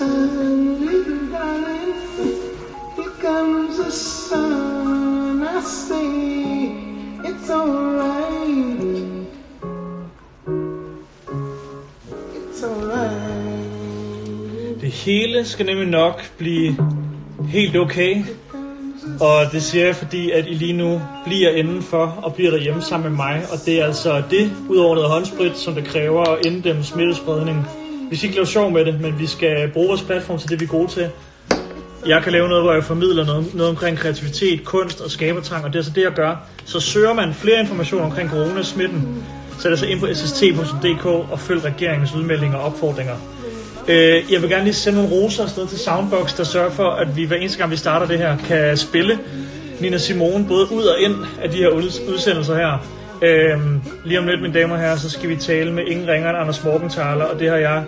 [0.00, 1.92] sun, little darling.
[2.96, 5.42] Here comes the sun.
[5.42, 6.10] I say
[7.28, 8.80] it's alright.
[12.38, 13.20] It's alright.
[14.80, 16.76] Det hele skal nemlig nok blive
[17.48, 18.24] helt okay.
[19.20, 23.10] Og det siger jeg, fordi at I lige nu bliver indenfor og bliver derhjemme sammen
[23.10, 23.42] med mig.
[23.52, 27.66] Og det er altså det, udover noget håndsprit, som det kræver at inddæmme smittespredning.
[28.10, 30.60] Vi skal ikke lave sjov med det, men vi skal bruge vores platform til det,
[30.60, 31.08] vi er gode til.
[32.06, 35.72] Jeg kan lave noget, hvor jeg formidler noget, noget omkring kreativitet, kunst og skabertrang, og
[35.72, 36.36] det er så det, jeg gør.
[36.64, 39.24] Så søger man flere information omkring coronasmitten,
[39.58, 43.14] så er det så ind på sst.dk og følg regeringens udmeldinger og opfordringer.
[43.88, 47.16] Øh, jeg vil gerne lige sende nogle roser afsted til Soundbox, der sørger for, at
[47.16, 49.18] vi hver eneste gang, vi starter det her, kan spille
[49.80, 51.68] Nina Simone både ud og ind af de her
[52.08, 52.99] udsendelser her.
[53.22, 56.30] Øhm, lige om lidt, mine damer og herrer, så skal vi tale med ingen ringer
[56.30, 57.84] end Anders Morgenthaler, og det har jeg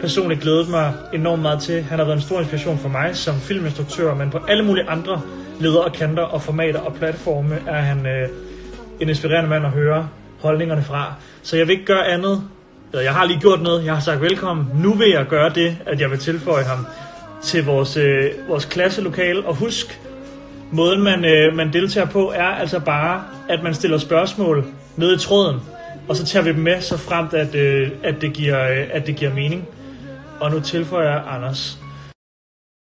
[0.00, 1.82] personligt glædet mig enormt meget til.
[1.82, 5.20] Han har været en stor inspiration for mig som filminstruktør, men på alle mulige andre
[5.60, 8.28] ledere, kanter og formater og platforme er han øh,
[9.00, 10.08] en inspirerende mand at høre
[10.40, 11.14] holdningerne fra.
[11.42, 12.42] Så jeg vil ikke gøre andet.
[12.92, 13.84] Eller jeg har lige gjort noget.
[13.84, 14.66] Jeg har sagt velkommen.
[14.74, 16.86] Nu vil jeg gøre det, at jeg vil tilføje ham
[17.42, 19.46] til vores, øh, vores klasselokale.
[19.46, 20.00] Og husk,
[20.72, 24.64] måden man, øh, man deltager på er altså bare, at man stiller spørgsmål
[24.98, 25.60] ned i tråden.
[26.08, 29.06] Og så tager vi dem med, så fremt at, øh, at, det, giver, øh, at
[29.06, 29.68] det giver mening.
[30.40, 31.78] Og nu tilføjer jeg Anders.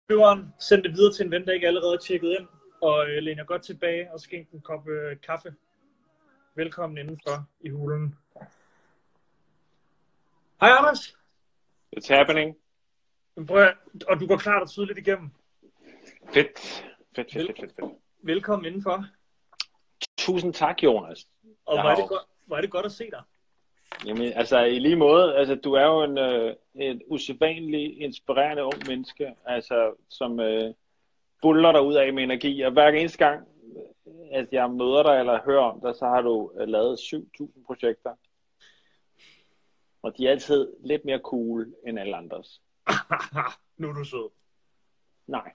[0.10, 2.48] Løveren, send det videre til en ven, der ikke allerede er tjekket ind.
[2.82, 5.54] Og øh, læner godt tilbage og skænk en kop øh, kaffe.
[6.56, 8.16] Velkommen indenfor i hulen.
[10.62, 11.16] Hej Anders.
[11.98, 12.56] It's happening.
[13.48, 13.68] Prøv,
[14.08, 15.30] og du går klart og tydeligt igennem.
[16.34, 16.84] Fedt.
[17.16, 17.92] Fedt, fedt, fedt, fedt, fedt.
[18.22, 19.06] Velkommen indenfor.
[20.17, 21.28] Tusind tak, Jonas.
[21.66, 23.22] Og er, har det godt, er det godt at se dig.
[24.06, 28.88] Jamen, altså i lige måde, altså du er jo en, øh, et usædvanligt inspirerende ung
[28.88, 30.73] menneske, altså som øh,
[31.41, 33.47] buller dig ud af med energi, og hver eneste gang,
[34.07, 37.66] øh, at jeg møder dig eller hører om dig, så har du øh, lavet 7.000
[37.66, 38.16] projekter.
[40.02, 42.62] Og de er altid lidt mere cool end alle andres.
[43.78, 44.29] nu er du sød.
[45.28, 45.53] Nej.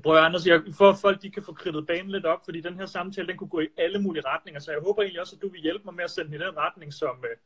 [0.00, 2.74] Prøv Anders, jeg, for at folk de kan få kridtet banen lidt op, fordi den
[2.74, 5.42] her samtale, den kunne gå i alle mulige retninger, så jeg håber egentlig også, at
[5.42, 7.36] du vil hjælpe mig med at sende den i den retning, som øh,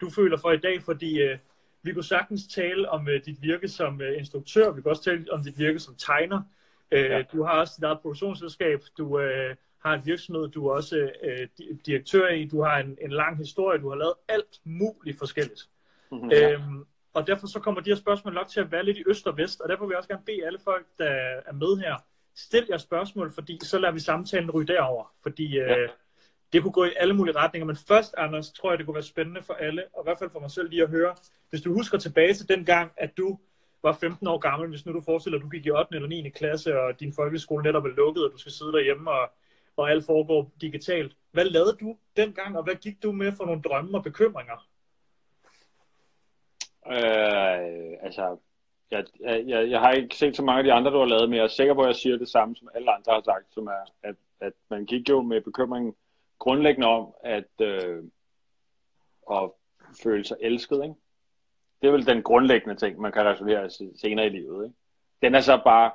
[0.00, 1.38] du føler for i dag, fordi øh,
[1.82, 5.32] vi kunne sagtens tale om øh, dit virke som øh, instruktør, vi kan også tale
[5.32, 6.42] om dit virke som tegner.
[6.90, 7.22] Øh, Ja.
[7.32, 9.54] Du har også dit eget produktionsselskab, du øh,
[9.84, 13.38] har en virksomhed, du er også øh, di- direktør i, du har en, en lang
[13.38, 15.68] historie, du har lavet alt muligt forskelligt.
[16.30, 16.52] Ja.
[16.52, 16.84] Øhm,
[17.18, 19.36] og derfor så kommer de her spørgsmål nok til at være lidt i øst og
[19.36, 21.10] vest, og derfor vil jeg også gerne bede alle folk, der
[21.50, 21.96] er med her,
[22.36, 25.86] stil jer spørgsmål, fordi så lader vi samtalen ryge derover, fordi øh, Ja.
[26.52, 27.66] det kunne gå i alle mulige retninger.
[27.66, 30.30] Men først, Anders, tror jeg, det kunne være spændende for alle, og i hvert fald
[30.30, 31.14] for mig selv lige at høre,
[31.50, 33.38] hvis du husker tilbage til den gang, at du
[33.82, 35.94] var 15 år gammel, hvis nu du forestiller, at du gik i 8.
[35.94, 36.30] eller 9.
[36.30, 39.30] klasse, og din folkeskole netop er lukket, og du skal sidde derhjemme, og,
[39.76, 41.16] og alt foregår digitalt.
[41.32, 44.66] Hvad lavede du dengang, og hvad gik du med for nogle drømme og bekymringer?
[46.90, 48.36] Øh, altså,
[48.90, 51.36] jeg, jeg, jeg har ikke set så mange af de andre, du har lavet, men
[51.36, 53.66] jeg er sikker på, at jeg siger det samme, som alle andre har sagt, som
[53.66, 55.94] er, at, at man gik jo med bekymringen
[56.38, 58.04] grundlæggende om, at, øh,
[59.30, 59.50] at
[60.02, 60.94] føle sig elsket, ikke?
[61.82, 64.76] Det er vel den grundlæggende ting, man kan resolvere senere i livet, ikke?
[65.22, 65.92] Den er så bare,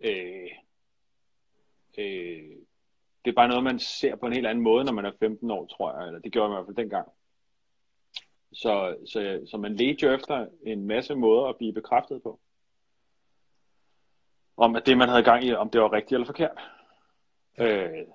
[0.00, 0.50] øh,
[1.98, 2.56] øh,
[3.24, 5.50] det er bare noget, man ser på en helt anden måde, når man er 15
[5.50, 7.08] år, tror jeg, eller det gjorde jeg i hvert fald dengang.
[8.52, 12.40] Så, så, så man ledte jo efter en masse måder at blive bekræftet på.
[14.56, 16.60] Om at det, man havde gang i, om det var rigtigt eller forkert.
[17.58, 18.06] Øh,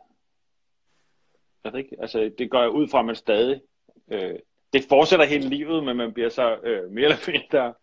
[1.63, 3.61] jeg ved ikke, altså det går jeg ud fra, at man stadig,
[4.07, 4.39] øh,
[4.73, 7.73] det fortsætter hele livet, men man bliver så øh, mere eller mindre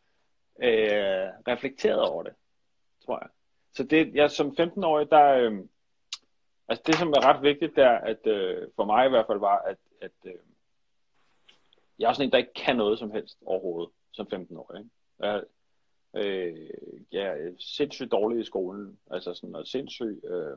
[0.62, 2.32] øh, reflekteret over det,
[3.04, 3.28] tror jeg.
[3.74, 5.58] Så det, jeg som 15-årig, der, øh,
[6.68, 9.58] altså det som er ret vigtigt, der, at øh, for mig i hvert fald var,
[9.58, 10.34] at, at øh,
[12.00, 14.78] jeg er sådan en, der ikke kan noget som helst overhovedet, som 15-årig.
[14.78, 14.90] Ikke?
[15.18, 15.42] Jeg,
[16.16, 16.70] øh,
[17.12, 20.56] jeg er sindssygt dårlig i skolen, altså sådan, og sindssygt øh,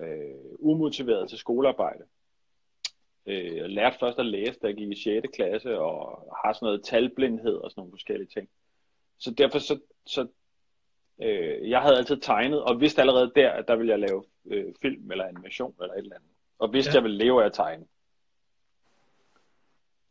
[0.00, 2.04] øh, umotiveret til skolearbejde.
[3.26, 5.26] Øh, jeg lærte først at læse, da jeg gik i 6.
[5.34, 8.48] klasse, og har sådan noget talblindhed og sådan nogle forskellige ting.
[9.18, 10.26] Så derfor så, så
[11.22, 14.74] øh, jeg havde altid tegnet, og vidste allerede der, at der ville jeg lave øh,
[14.82, 16.30] film eller animation eller et eller andet.
[16.58, 16.94] Og vidste, ja.
[16.94, 17.84] jeg ville leve af at tegne.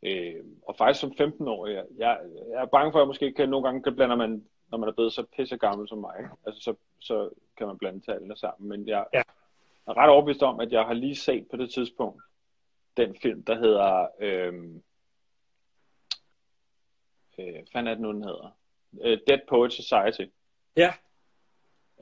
[0.06, 2.20] Øh, og faktisk som 15-årig, jeg, jeg,
[2.52, 4.90] jeg er bange for, at jeg måske kan, nogle gange kan blander man, når man
[4.90, 6.16] er blevet så pisse gammel som mig,
[6.46, 8.70] altså så, så kan man blande tallene sammen.
[8.70, 9.22] Men jeg Ja.
[9.88, 12.24] er ret overbevist om, at jeg har lige set på det tidspunkt
[12.98, 14.54] den film, der hedder øh,
[17.40, 18.58] øh, fanden er det nu, den hedder?
[19.02, 20.26] Øh, Dead Poet Society,
[20.78, 20.94] Ja,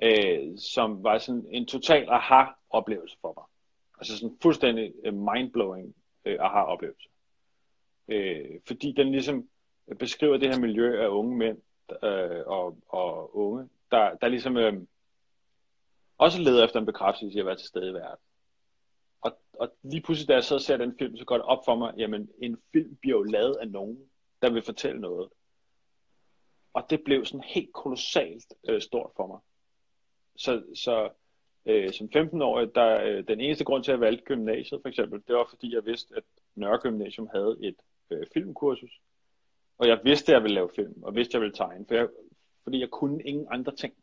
[0.03, 3.45] øh, som var sådan en total aha-oplevelse for mig.
[3.97, 5.95] Altså sådan fuldstændig øh, mindblowing
[6.25, 7.09] øh, aha-oplevelse.
[8.11, 9.49] Øh, fordi den ligesom
[9.99, 11.61] beskriver det her miljø af unge mænd
[12.03, 14.73] øh, og, og unge, der, der ligesom øh,
[16.17, 18.25] også leder efter en bekræftelse i at være til stede i verden.
[19.21, 21.75] Og, og lige pludselig, da jeg så ser den film, så går det op for
[21.75, 24.09] mig, jamen en film bliver jo lavet af nogen,
[24.41, 25.29] der vil fortælle noget.
[26.73, 29.39] Og det blev sådan helt kolossalt øh, stort for mig.
[30.35, 31.09] Så, så
[31.65, 35.23] øh, som 15-årig, der, øh, den eneste grund til, at jeg valgte gymnasiet for eksempel,
[35.27, 36.23] det var fordi jeg vidste, at
[36.55, 37.75] Nørre Gymnasium havde et
[38.11, 39.01] øh, filmkursus.
[39.77, 41.95] Og jeg vidste, at jeg ville lave film, og vidste, at jeg ville tegne, for
[41.95, 42.07] jeg,
[42.63, 43.93] fordi jeg kunne ingen andre ting.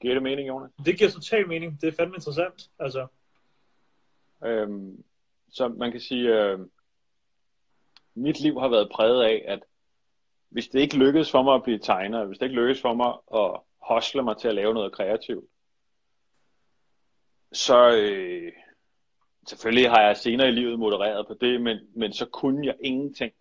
[0.00, 0.70] Giver det mening, Jonas?
[0.84, 1.80] det giver total mening.
[1.80, 2.70] Det er fandme interessant.
[2.78, 3.06] Altså,
[4.44, 5.04] Øhm,
[5.48, 6.58] så man kan sige, øh,
[8.14, 9.62] mit liv har været præget af, at
[10.48, 13.14] hvis det ikke lykkedes for mig at blive tegner, hvis det ikke lykkedes for mig
[13.34, 15.44] at hostle mig til at lave noget kreativt,
[17.56, 18.52] så øh,
[19.48, 23.32] selvfølgelig har jeg senere i livet modereret på det, men, men så kunne jeg ingenting.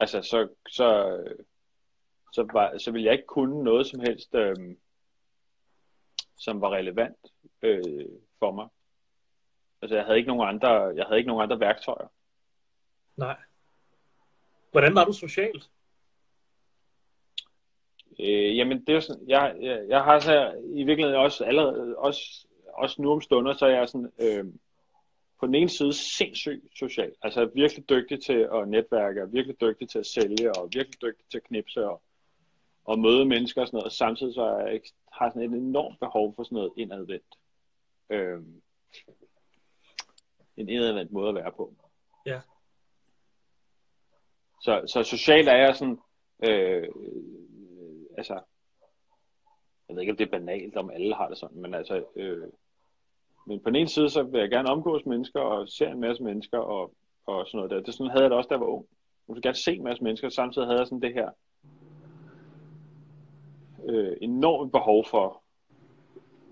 [0.00, 1.44] Altså, så, så, øh,
[2.32, 4.56] så, var, så ville jeg ikke kunne noget som helst, øh,
[6.36, 7.16] som var relevant
[7.62, 8.06] øh,
[8.38, 8.68] for mig.
[9.82, 12.08] Altså, jeg havde ikke nogen andre, jeg havde ikke nogen andre værktøjer.
[13.16, 13.36] nej.
[14.70, 15.70] Hvordan var du socialt?
[18.20, 21.96] Øh, jamen, det er jo sådan, jeg, jeg, jeg har så i virkeligheden også allerede,
[21.96, 22.47] også,
[22.78, 24.44] også nu om stunder, så er jeg sådan, øh,
[25.40, 27.12] på den ene side sindssygt social.
[27.22, 30.68] Altså, jeg er virkelig dygtig til at netværke, og virkelig dygtig til at sælge, og
[30.74, 32.02] virkelig dygtig til at knipse, og,
[32.84, 33.84] og møde mennesker og sådan noget.
[33.84, 34.80] Og samtidig så er jeg,
[35.12, 37.34] har sådan et enormt behov for sådan noget indadvendt.
[38.10, 38.40] Øh,
[40.56, 41.74] en indadvendt måde at være på.
[42.26, 42.40] Ja.
[44.62, 45.98] Så, så socialt er jeg sådan,
[46.48, 46.88] øh,
[48.16, 48.40] altså,
[49.88, 52.48] jeg ved ikke, om det er banalt, om alle har det sådan, men altså, øh,
[53.48, 56.22] men på den ene side, så vil jeg gerne omgås mennesker, og se en masse
[56.22, 56.92] mennesker, og,
[57.26, 57.80] og sådan noget der.
[57.80, 58.86] Det sådan havde jeg det også, da jeg var ung.
[59.28, 61.30] Jeg ville gerne se en masse mennesker, og samtidig havde jeg sådan det her
[63.88, 65.42] øh, enormt behov for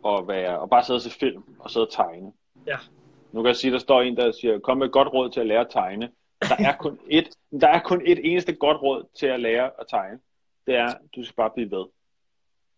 [0.09, 2.33] at være, og bare sidde og se film, og sidde og tegne.
[2.67, 2.77] Ja.
[3.33, 5.41] Nu kan jeg sige, der står en, der siger, kom med et godt råd til
[5.41, 6.11] at lære at tegne.
[6.41, 7.29] Der er kun et,
[7.61, 10.21] der er kun et eneste godt råd til at lære at tegne.
[10.67, 11.85] Det er, du skal bare blive ved.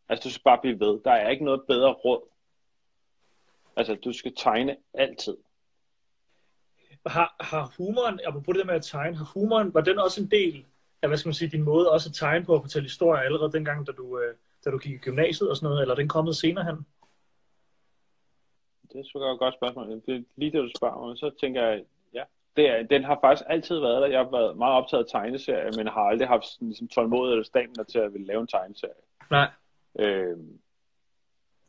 [0.08, 1.00] Altså, du skal bare blive ved.
[1.04, 2.20] Der er ikke noget bedre råd.
[3.78, 5.36] Altså, du skal tegne altid.
[7.06, 10.30] Har, har humoren, apropos det der med at tegne, har humoren, var den også en
[10.30, 10.64] del
[11.02, 13.52] af, hvad skal man sige, din måde også at tegne på at fortælle historier allerede
[13.52, 14.34] dengang, da du, øh,
[14.64, 16.86] da du gik i gymnasiet og sådan noget, eller er den kommet senere hen?
[18.92, 20.02] Det er et godt spørgsmål.
[20.06, 21.84] Det lige det, du spørger mig, så tænker jeg,
[22.14, 22.22] ja,
[22.56, 24.08] det er, den har faktisk altid været der.
[24.08, 27.44] Jeg har været meget optaget af tegneserier, men har aldrig haft sådan, ligesom, tålmodighed eller
[27.44, 29.02] stamina til at ville lave en tegneserie.
[29.30, 29.50] Nej.
[29.98, 30.60] Øhm,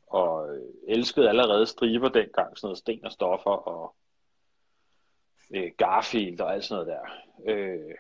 [0.10, 3.96] og øh, elskede allerede striber dengang, sådan noget sten og stoffer og
[5.56, 7.54] øh, Garfield og alt sådan noget der.
[7.54, 7.96] Øh,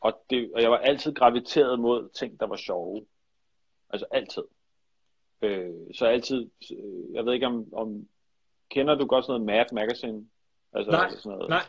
[0.00, 3.06] og, det, og jeg var altid graviteret mod ting, der var sjove.
[3.90, 4.42] Altså altid.
[5.42, 8.08] Øh, så altid, øh, jeg ved ikke om, om,
[8.70, 10.26] kender du godt sådan noget Mad Magazine?
[10.72, 11.62] Altså, Nej, sådan noget, Nej.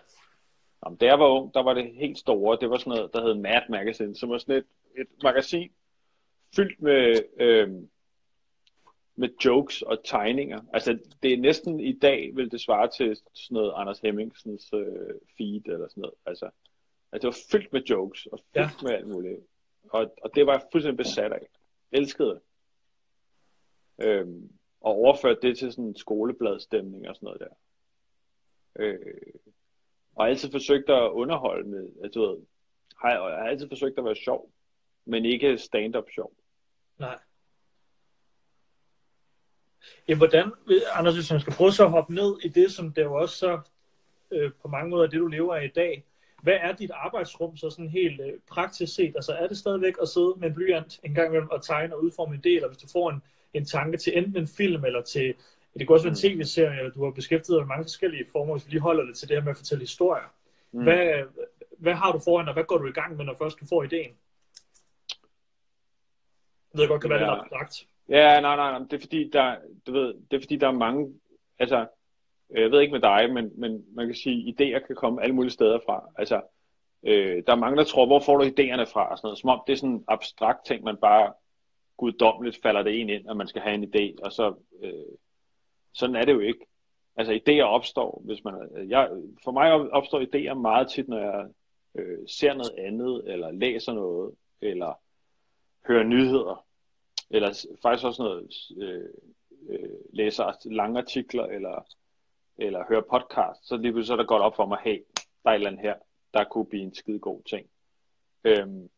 [0.86, 2.58] Jamen, da jeg var ung, der var det helt store.
[2.62, 4.66] Det var sådan noget, der hed Mad Magazine, som var sådan et,
[4.98, 5.72] et magasin
[6.56, 7.70] fyldt med, øh,
[9.16, 10.62] med jokes og tegninger.
[10.74, 15.16] Altså, det er næsten i dag, vil det svare til sådan noget Anders Hemmingsens øh,
[15.38, 16.16] feed eller sådan noget.
[16.26, 16.50] Altså,
[17.12, 18.70] altså, det var fyldt med jokes og fyldt Ja.
[18.84, 19.40] med alt muligt.
[19.90, 21.40] Og, og det var jeg fuldstændig besat af.
[21.92, 22.42] Elskede det.
[24.06, 24.50] Øhm,
[24.82, 27.56] og overførte det til sådan en skolebladstemning og sådan noget der.
[28.80, 29.00] Øh,
[30.16, 32.38] og altid forsøgt at underholde med, altså, du ved,
[32.98, 34.52] har, jeg har altid forsøgt at være sjov,
[35.06, 36.34] men ikke stand-up sjov.
[37.00, 37.20] Nej.
[40.08, 40.52] Ja, hvordan,
[40.94, 43.38] Anders, hvis man skal prøve så at hoppe ned i det, som det jo også
[43.38, 43.60] så
[44.32, 46.06] øh, på mange måder er det, du lever af i dag.
[46.42, 49.16] Hvad er dit arbejdsrum så sådan helt øh, praktisk set?
[49.16, 52.04] Altså er det stadigvæk at sidde med en blyant en gang imellem og tegne og
[52.04, 53.22] udforme en del, eller hvis du får en,
[53.54, 55.34] en tanke til enten en film eller til,
[55.74, 58.54] det kan også være en tv-serie, eller du har beskæftiget dig med mange forskellige former,
[58.54, 60.34] hvis vi lige holder det til det her med at fortælle historier.
[60.72, 60.84] Mm.
[60.84, 61.24] Hvad,
[61.78, 62.54] hvad har du foran dig?
[62.54, 64.12] Hvad går du i gang med, når først du får ideen?
[66.74, 67.30] Jeg ved godt, kan være Ja.
[67.34, 67.88] lidt abstrakt.
[68.10, 69.56] Ja, nej, nej, nej, det er fordi, der,
[69.88, 71.14] du ved, det er fordi, der er mange,
[71.60, 71.88] altså,
[72.50, 75.36] øh, jeg ved ikke med dig, men, men man kan sige, idéer kan komme alle
[75.36, 76.10] mulige steder fra.
[76.18, 76.42] Altså,
[77.04, 79.12] øh, der er mange, der tror, hvor får du idéerne fra?
[79.12, 81.34] Og sådan noget, som om det er sådan en abstrakt ting, man bare
[81.98, 85.18] guddommeligt falder det en ind, at man skal have en idé, og så, øh,
[85.94, 86.66] sådan er det jo ikke.
[87.16, 89.10] altså idéer opstår, hvis man, jeg,
[89.44, 91.48] for mig opstår idéer meget tit, når jeg
[91.96, 95.00] øh, ser noget andet, eller læser noget, eller
[95.88, 96.66] hører nyheder,
[97.30, 99.10] eller faktisk også noget, øh,
[99.70, 101.88] øh, læser lange artikler, eller,
[102.58, 105.04] eller hører podcast, så lige pludselig så er der godt op for mig, hey,
[105.44, 105.96] der er et eller andet her,
[106.34, 107.68] der kunne blive en skide god ting.
[108.44, 108.90] Øhm,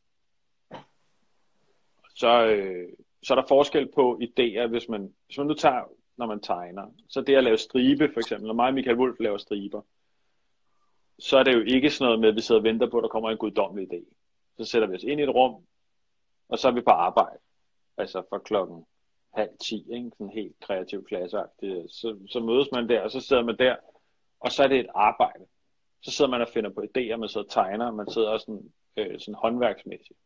[2.15, 2.89] så, øh,
[3.23, 5.83] så er der forskel på idéer, hvis man, hvis man nu tager,
[6.17, 9.19] når man tegner, så det at lave stribe for eksempel, når mig og Michael Wolf
[9.19, 9.81] laver striber,
[11.19, 13.01] så er det jo ikke sådan noget med, at vi sidder og venter på, at
[13.01, 14.13] der kommer en guddommelig idé.
[14.57, 15.65] Så sætter vi os ind i et rum,
[16.49, 17.39] og så er vi på arbejde.
[17.97, 18.85] Altså fra klokken
[19.33, 20.11] halv ti, ikke?
[20.17, 21.37] sådan helt kreativ klasse.
[21.87, 23.75] Så, så mødes man der, og så sidder man der,
[24.39, 25.45] og så er det et arbejde.
[26.01, 28.73] Så sidder man og finder på idéer, man sidder og tegner, man sidder også sådan,
[28.97, 30.19] øh, sådan håndværksmæssigt.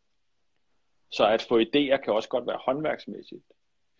[1.12, 3.44] Så at få idéer kan også godt være håndværksmæssigt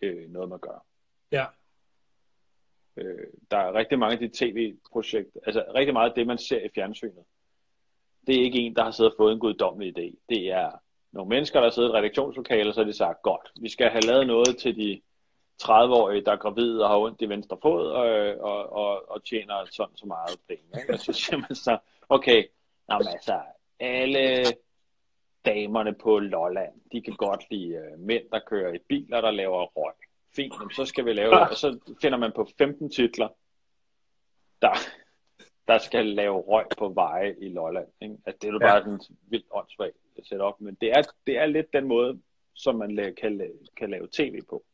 [0.02, 0.86] øh, noget, man gør.
[1.32, 1.46] Ja.
[2.96, 6.60] Øh, der er rigtig mange af de tv-projekter, altså rigtig meget af det, man ser
[6.60, 7.24] i fjernsynet.
[8.26, 10.16] Det er ikke en, der har siddet og fået en guddommelig idé.
[10.28, 10.70] Det er
[11.12, 14.02] nogle mennesker, der sidder i et redaktionslokale, så har de sagt, godt, vi skal have
[14.02, 15.00] lavet noget til de
[15.62, 18.06] 30-årige, der er gravide og har ondt i venstre fod og,
[18.50, 20.80] og, og, og tjener sådan så meget penge.
[20.80, 20.92] Ikke?
[20.92, 22.44] Og så siger man så, okay,
[22.90, 23.40] jamen altså,
[23.80, 24.44] alle
[25.44, 29.64] damerne på Lolland, de kan godt lide uh, mænd, der kører i biler, der laver
[29.64, 29.94] røg.
[30.36, 33.28] Fint, så skal vi lave, og så finder man på 15 titler,
[34.62, 34.74] der,
[35.68, 37.88] der skal lave røg på veje i Lolland.
[38.00, 38.16] Ikke?
[38.26, 38.80] Altså, det er jo bare ja.
[38.80, 39.00] sådan
[39.30, 42.20] vildt åndssvagt at sætte op, men det er, det er lidt den måde,
[42.54, 44.64] som man kan, kan lave tv på.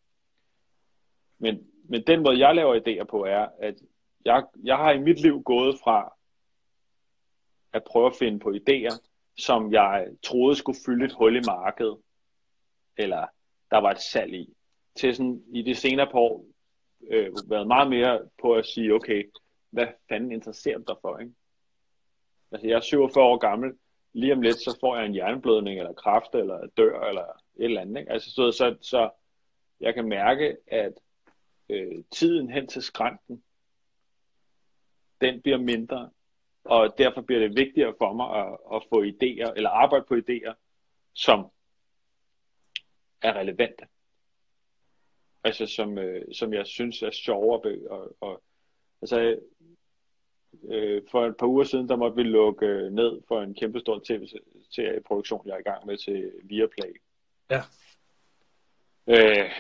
[1.39, 3.75] Men, men den måde, jeg laver idéer på, er, at
[4.25, 6.13] jeg, jeg har i mit liv gået fra
[7.73, 11.99] at prøve at finde på idéer, som jeg troede skulle fylde et hul i markedet,
[12.97, 13.27] eller
[13.71, 14.55] der var et salg i,
[14.97, 16.45] til sådan i de senere par år
[17.11, 19.31] øh, været meget mere på at sige, okay,
[19.71, 21.33] hvad fanden interesserer du dig for, ikke?
[22.53, 23.73] Altså, jeg er 47 år gammel,
[24.17, 27.25] lige om lidt, så får jeg en hjerneblødning, eller kræft, eller dør, eller
[27.57, 28.13] et eller andet, ikke?
[28.13, 29.11] Altså, så, så, så
[29.81, 30.93] jeg kan mærke, at
[31.69, 33.43] øh, tiden hen til skrænten,
[35.21, 36.11] den bliver mindre,
[36.65, 40.55] og derfor bliver det vigtigere for mig at, at få idéer, eller arbejde på idéer,
[41.13, 41.51] som
[43.23, 43.87] er relevante.
[45.45, 47.89] Altså som, øh, som jeg synes er sjovere.
[47.91, 48.43] Og, og,
[49.03, 49.41] altså,
[50.69, 54.03] øh, for et par uger siden, der måtte vi lukke ned for en kæmpe stor
[54.05, 57.01] tv-produktion, jeg er i gang med til Viaplay.
[57.51, 57.63] Ja.
[59.07, 59.51] Øh,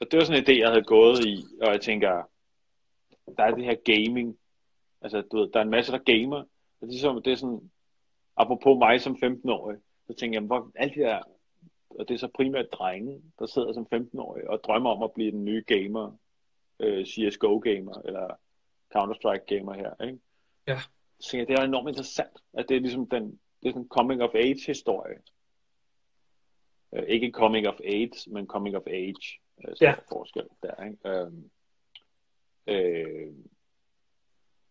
[0.00, 2.22] og det var sådan en idé, jeg havde gået i, og jeg tænker,
[3.36, 4.38] der er det her gaming.
[5.00, 6.44] Altså, du ved, der er en masse, der gamer.
[6.80, 7.70] Og det er, som, det er sådan,
[8.36, 11.22] apropos mig som 15-årig, så tænker jeg, hvor alt det her,
[11.90, 15.30] og det er så primært drenge, der sidder som 15-årige og drømmer om at blive
[15.30, 16.16] den nye gamer,
[16.80, 18.36] øh, CSGO-gamer, eller
[18.90, 20.18] Counter-Strike-gamer her, ikke?
[20.66, 20.78] Ja.
[21.20, 23.88] Så tænker jeg, det er enormt interessant, at det er ligesom den, det er sådan
[23.88, 25.18] coming of age historie.
[26.90, 29.40] Uh, ikke coming of age, men coming of age.
[29.68, 29.94] Øh, ja.
[30.12, 31.08] forskel der, ikke?
[31.08, 31.50] Øhm,
[32.66, 33.32] øh,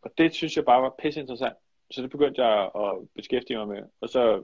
[0.01, 1.57] og det synes jeg bare var pisse interessant.
[1.91, 3.83] Så det begyndte jeg at beskæftige mig med.
[4.01, 4.43] Og så,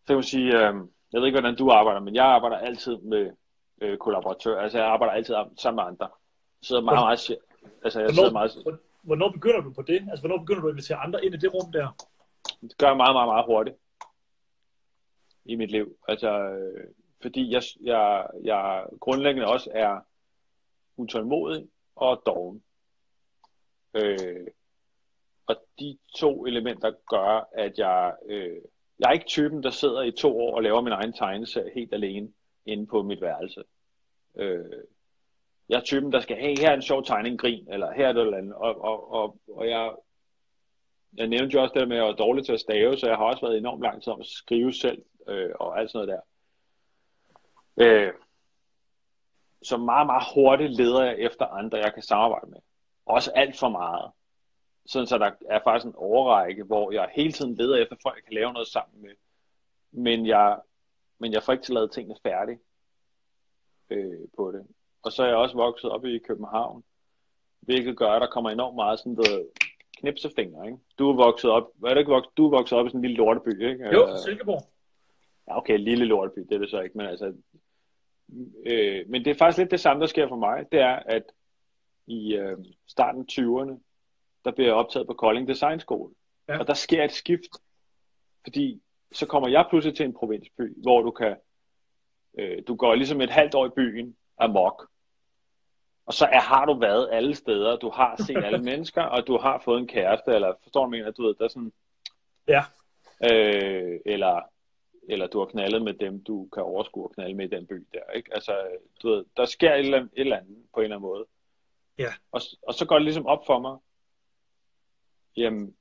[0.00, 0.74] så kan man sige, øh,
[1.12, 3.30] jeg ved ikke, hvordan du arbejder, men jeg arbejder altid med
[3.80, 4.60] øh, kollaboratører.
[4.60, 6.08] Altså jeg arbejder altid sammen med andre.
[6.62, 7.38] Så meget, meget,
[7.84, 8.80] altså jeg hvornår, meget...
[9.02, 10.06] Hvornår begynder du på det?
[10.10, 12.06] Altså hvornår begynder du at invitere andre ind i det rum der?
[12.60, 13.76] Det gør jeg meget, meget, meget hurtigt
[15.44, 15.96] i mit liv.
[16.08, 16.88] Altså, øh,
[17.22, 20.00] fordi jeg, jeg, jeg grundlæggende også er
[20.96, 22.62] utålmodig og doven.
[23.94, 24.46] Øh,
[25.46, 28.60] og de to elementer gør, at jeg, øh,
[28.98, 31.94] jeg er ikke typen, der sidder i to år og laver min egen tegneserie helt
[31.94, 32.32] alene
[32.66, 33.62] inde på mit værelse.
[34.34, 34.64] Øh,
[35.68, 38.12] jeg er typen, der skal, hey, her er en sjov tegning, grin, eller her er
[38.12, 38.54] det eller andet.
[38.54, 39.92] Og, og, og, og jeg,
[41.16, 43.16] jeg nævnte jo også det med, at jeg var dårlig til at stave, så jeg
[43.16, 46.22] har også været enormt lang tid om at skrive selv, øh, og alt sådan noget
[47.76, 47.84] der.
[47.84, 48.12] Øh,
[49.62, 52.58] så meget, meget hurtigt leder jeg efter andre, jeg kan samarbejde med.
[53.06, 54.10] Også alt for meget.
[54.86, 58.24] Sådan så der er faktisk en overrække, hvor jeg hele tiden leder efter folk, jeg
[58.24, 59.10] kan lave noget sammen med.
[59.90, 60.60] Men jeg,
[61.18, 62.58] men jeg får ikke til lavet tingene færdige
[63.90, 64.66] øh, på det.
[65.02, 66.84] Og så er jeg også vokset op i København,
[67.60, 69.48] hvilket gør, at der kommer enormt meget sådan noget
[69.98, 70.78] knipsefinger, ikke?
[70.98, 73.02] Du er vokset op, er du ikke vokset, du er vokset op i sådan en
[73.02, 73.94] lille lorteby, ikke?
[73.94, 74.62] Jo, Silkeborg.
[75.48, 77.34] Ja, okay, lille lorteby, det er det så ikke, men altså,
[78.66, 81.22] øh, men det er faktisk lidt det samme, der sker for mig, det er, at
[82.06, 83.80] i øh, starten 20'erne,
[84.44, 86.12] der bliver jeg optaget på Kolding Design School,
[86.48, 86.58] ja.
[86.58, 87.50] og der sker et skift,
[88.42, 88.82] fordi
[89.12, 91.36] så kommer jeg pludselig til en provinsby, hvor du kan,
[92.38, 94.91] øh, du går ligesom et halvt år i byen amok,
[96.06, 99.38] Og så er, har du været alle steder, du har set alle mennesker, og du
[99.38, 101.72] har fået en kæreste, eller forstår du, mener, du ved, der er sådan,
[102.48, 102.62] Ja.
[103.32, 104.40] øh, eller,
[105.08, 107.86] eller du har knaldet med dem, du kan overskue at knalde med i den by
[107.94, 108.34] der, ikke?
[108.34, 108.56] Altså,
[109.02, 111.24] du ved, der sker et eller, andet, et eller andet på en eller anden måde.
[111.98, 112.12] Ja.
[112.32, 113.78] Og, og så går det ligesom op for mig,
[115.36, 115.74] jamen,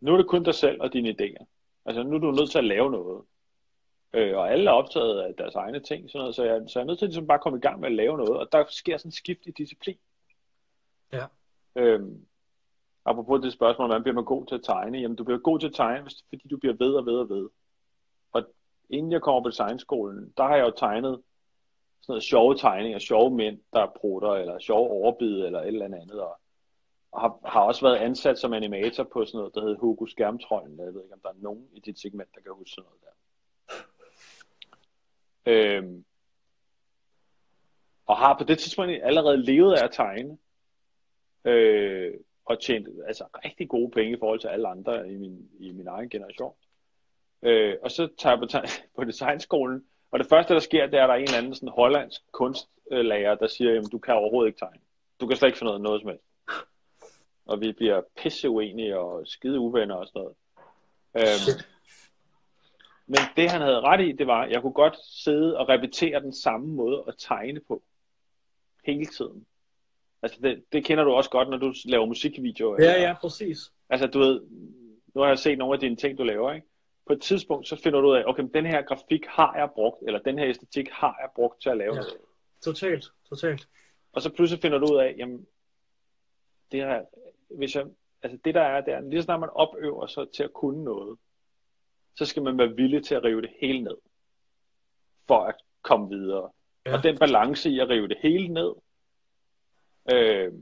[0.00, 1.44] nu er det kun dig selv og dine idéer.
[1.86, 3.24] Altså, nu er du nødt til at lave noget.
[4.12, 6.84] Øh, og alle er optaget af deres egne ting, sådan noget, så, jeg, så jeg
[6.84, 8.64] er nødt til ligesom bare at komme i gang med at lave noget, og der
[8.68, 9.98] sker sådan en skift i disciplin.
[11.12, 11.26] Ja.
[11.76, 12.26] Øhm,
[13.04, 14.98] apropos det spørgsmål, hvordan bliver man god til at tegne?
[14.98, 17.48] Jamen, du bliver god til at tegne, fordi du bliver ved og ved og ved.
[18.32, 18.44] Og
[18.90, 21.22] inden jeg kommer på designskolen, der har jeg jo tegnet
[22.00, 26.20] sådan noget sjove tegninger, sjove mænd, der prutter, eller sjove overbid, eller et eller andet.
[26.20, 26.40] Og,
[27.12, 30.78] og har, har også været ansat som animator på sådan noget, der hedder Hugo Skærmtrollen.
[30.78, 33.00] Jeg ved ikke, om der er nogen i dit segment, der kan huske sådan noget
[33.02, 33.17] der.
[35.48, 36.04] Øhm,
[38.06, 40.38] og har på det tidspunkt allerede levet af at tegne.
[41.44, 42.14] Øh,
[42.44, 45.86] og tjent altså, rigtig gode penge i forhold til alle andre i min, i min
[45.86, 46.54] egen generation.
[47.42, 50.98] Øh, og så tager jeg på, te- på designskolen, og det første, der sker, det
[50.98, 54.14] er, at der er en eller anden sådan hollandsk kunstlærer, der siger, jamen du kan
[54.14, 54.80] overhovedet ikke tegne.
[55.20, 56.24] Du kan slet ikke finde noget, noget som helst.
[57.46, 60.36] Og vi bliver pisse uenige og skide uvenner og sådan noget.
[61.16, 61.64] Øhm,
[63.08, 66.20] men det han havde ret i, det var, at jeg kunne godt sidde og repetere
[66.20, 67.82] den samme måde at tegne på.
[68.84, 69.46] Hele tiden.
[70.22, 72.76] Altså det, det kender du også godt, når du laver musikvideoer.
[72.82, 73.72] Ja, eller- ja, præcis.
[73.90, 74.40] Altså, du ved,
[75.14, 76.66] nu har jeg set nogle af dine ting, du laver, ikke?
[77.06, 79.70] På et tidspunkt, så finder du ud af, okay, men den her grafik har jeg
[79.74, 82.00] brugt, eller den her æstetik har jeg brugt til at lave Ja.
[82.00, 82.14] noget.
[82.64, 83.68] Totalt, totalt.
[84.12, 85.46] Og så pludselig finder du ud af, jamen,
[86.72, 87.02] det her,
[87.56, 87.86] hvis jeg,
[88.22, 90.84] altså det der er, det er, lige så snart man opøver sig til at kunne
[90.84, 91.18] noget,
[92.16, 93.96] så skal man være villig til at rive det hele ned,
[95.26, 96.50] for at komme videre.
[96.86, 96.90] Ja.
[96.90, 96.96] Ja.
[96.96, 98.72] Og den balance i at rive det hele ned,
[100.12, 100.52] øh,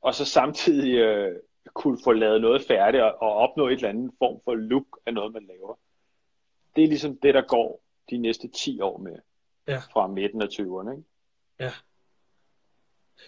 [0.00, 1.36] og så samtidig øh,
[1.74, 5.14] kunne få lavet noget færdigt og, og opnå et eller andet form for look af
[5.14, 5.78] noget, man laver.
[6.76, 9.16] Det er ligesom det, der går de næste 10 år med,
[9.68, 9.78] Ja.
[9.92, 10.90] fra midten af 20'erne.
[10.92, 11.04] Ikke?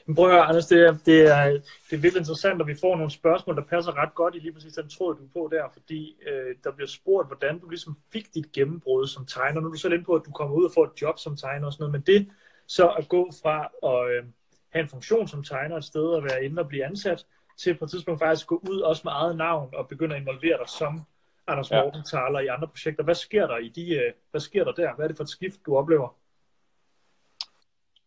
[0.07, 1.44] Men prøv at høre, Anders, det er, det, er,
[1.90, 4.52] det er virkelig interessant, at vi får nogle spørgsmål, der passer ret godt i lige
[4.52, 7.96] præcis den tråd, du er på der, fordi øh, der bliver spurgt, hvordan du ligesom
[8.12, 9.61] fik dit gennembrud som tegner.
[9.61, 11.37] Nu er du selv inde på, at du kommer ud og får et job som
[11.37, 12.28] tegner og sådan noget, men det
[12.66, 14.24] så at gå fra at øh,
[14.70, 17.26] have en funktion som tegner et sted og være inde og blive ansat,
[17.59, 20.59] til på et tidspunkt faktisk gå ud også med eget navn og begynde at involvere
[20.59, 21.00] dig som
[21.46, 21.83] Anders Ja.
[21.83, 23.04] Morgenthaler i andre projekter.
[23.04, 24.94] Hvad sker der i de, øh, hvad sker der der?
[24.94, 26.16] Hvad er det for et skift, du oplever?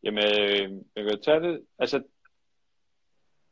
[0.08, 2.04] Jamen, øh, jeg kan tage det, altså,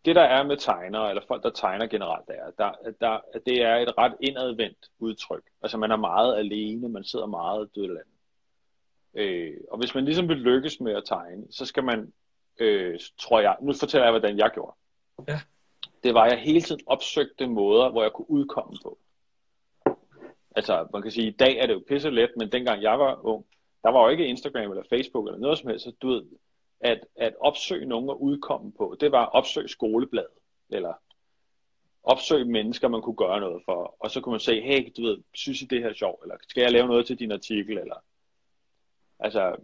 [0.05, 3.61] det der er med tegnere, eller folk, der tegner generelt, er, der, der, at det
[3.61, 5.43] er et ret indadvendt udtryk.
[5.61, 8.05] Altså, man er meget alene, man sidder meget dødland.
[9.13, 12.13] Øh, og hvis man ligesom vil lykkes med at tegne, så skal man,
[12.59, 14.75] øh, tror jeg, nu fortæller jeg, hvordan jeg gjorde.
[15.27, 15.39] Ja.
[16.03, 18.97] Det var, at jeg hele tiden opsøgte måder, hvor jeg kunne udkomme på.
[20.55, 23.25] Altså, man kan sige, i dag er det jo pisse let, men dengang jeg var
[23.25, 23.45] ung,
[23.85, 26.25] der var jo ikke Instagram eller Facebook eller noget som helst, så du ved,
[26.79, 30.37] at, at opsøge nogen at udkomme på, det var opsøg skolebladet,
[30.69, 30.93] eller
[32.03, 35.17] opsøge mennesker, man kunne gøre noget for, og så kunne man sige, hey, du ved,
[35.33, 37.95] synes I det her er sjovt, eller skal jeg lave noget til din artikel, eller
[39.19, 39.55] altså,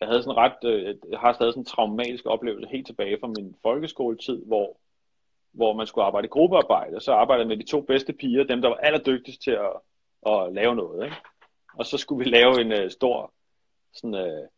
[0.00, 3.26] jeg havde sådan ret, øh, jeg har stadig sådan en traumatisk oplevelse helt tilbage fra
[3.26, 4.76] min folkeskoletid, hvor,
[5.52, 8.62] hvor man skulle arbejde i gruppearbejde, og så arbejdede med de to bedste piger, dem
[8.62, 9.72] der var allerdygtigst til at,
[10.26, 11.16] at lave noget, ikke?
[11.78, 13.32] Og så skulle vi lave en uh, stor,
[13.98, 14.48] sådan, øh,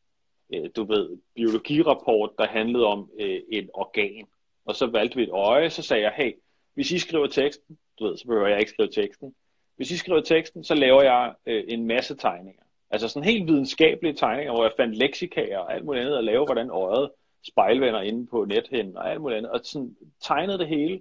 [0.54, 4.26] øh, du ved, biologirapport, der handlede om øh, et organ.
[4.64, 6.32] Og så valgte vi et øje, så sagde jeg, hey,
[6.74, 9.34] hvis I skriver teksten, du ved, så behøver jeg ikke skrive teksten.
[9.76, 12.62] Hvis I skriver teksten, så laver jeg øh, en masse tegninger.
[12.90, 16.44] Altså sådan helt videnskabelige tegninger, hvor jeg fandt leksikager og alt muligt andet at lave,
[16.44, 17.10] hvordan øjet
[17.46, 19.52] spejlvender inde på nethinden og alt muligt andet.
[19.52, 21.00] Og sådan tegnede det hele.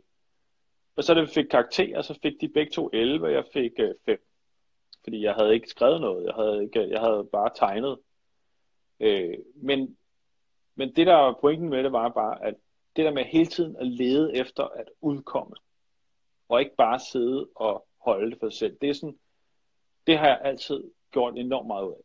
[0.95, 3.71] Og så da vi fik karakterer, så fik de begge to 11, og jeg fik
[3.79, 4.19] øh, 5
[5.03, 7.97] fordi jeg havde ikke skrevet noget, jeg havde, ikke, jeg havde bare tegnet.
[8.99, 9.97] Øh, men,
[10.75, 12.55] men det der var pointen med det var bare, at
[12.95, 15.55] det der med hele tiden at lede efter at udkomme,
[16.49, 19.19] og ikke bare sidde og holde det for sig selv, det er sådan,
[20.07, 22.01] det har jeg altid gjort enormt meget ud af.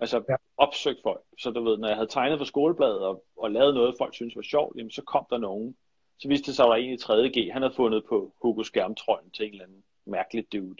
[0.00, 0.34] Altså Ja.
[0.56, 1.22] opsøgt folk.
[1.38, 4.36] Så du ved, når jeg havde tegnet for skolebladet og, og lavet noget, folk synes
[4.36, 5.76] var sjovt, jamen, så kom der nogen.
[6.18, 8.62] Så viste det sig, at der var en i 3.G, han havde fundet på Hugo
[8.62, 10.76] Skærmtrollen til en eller anden mærkelig dude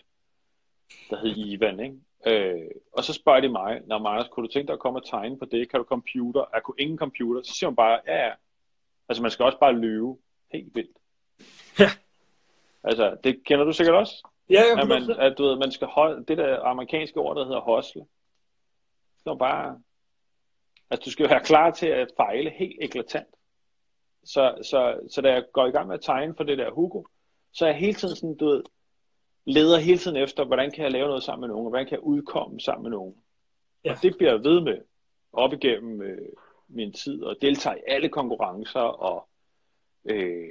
[1.10, 1.96] der hed Ivan, ikke?
[2.26, 5.06] Øh, og så spørger de mig, når Magnus, kunne du tænke dig at komme og
[5.06, 5.70] tegne på det?
[5.70, 6.44] Kan du computer?
[6.54, 7.42] Jeg kunne ingen computer.
[7.42, 8.32] Så siger man bare, ja, ja.
[9.08, 10.18] Altså, man skal også bare lyve.
[10.52, 10.98] Helt vildt.
[11.78, 11.90] Ja.
[12.84, 14.28] Altså, det kender du sikkert også.
[14.50, 17.44] Ja, jeg At man, at, du ved, man skal holde det der amerikanske ord, der
[17.44, 18.06] hedder hostle.
[19.24, 19.80] Så bare
[20.90, 23.28] Altså, du skal være klar til at fejle helt eklatant.
[24.24, 27.02] Så, så, så da jeg går i gang med at tegne for det der Hugo,
[27.52, 28.62] så er jeg hele tiden sådan, du ved,
[29.44, 31.92] leder hele tiden efter, hvordan kan jeg lave noget sammen med nogen, og hvordan kan
[31.92, 33.14] jeg udkomme sammen med nogen.
[33.84, 33.92] Ja.
[33.92, 34.78] Og det bliver jeg ved med
[35.32, 36.28] op igennem øh,
[36.68, 39.28] min tid, og deltager i alle konkurrencer, og
[40.04, 40.48] øh,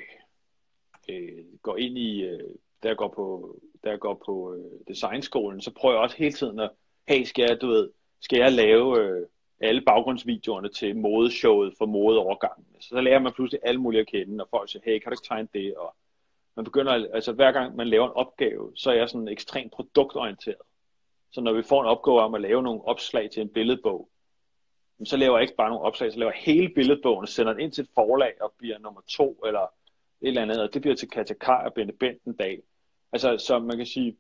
[1.09, 5.95] øh, går ind i, øh, der går på, der går på øh, designskolen, så prøver
[5.95, 6.71] jeg også hele tiden at,
[7.07, 7.89] hey, skal jeg, du ved,
[8.21, 9.27] skal jeg lave øh,
[9.61, 12.65] alle baggrundsvideoerne til modeshowet for modeovergangen.
[12.79, 15.13] Så, så lærer man pludselig alle mulige at kende, og folk siger, hey, kan du
[15.13, 15.75] ikke tegne det?
[15.75, 15.95] Og
[16.55, 20.61] man begynder, altså hver gang man laver en opgave, så er jeg sådan ekstremt produktorienteret.
[21.31, 24.09] Så når vi får en opgave om at lave nogle opslag til en billedbog,
[25.05, 27.61] så laver jeg ikke bare nogle opslag, så laver jeg hele billedbogen og sender den
[27.61, 29.61] ind til et forlag og bliver nummer to, eller
[30.21, 32.61] et eller andet, og det bliver til Katakar og Bente Bent en dag.
[33.11, 34.17] Altså, så man kan sige,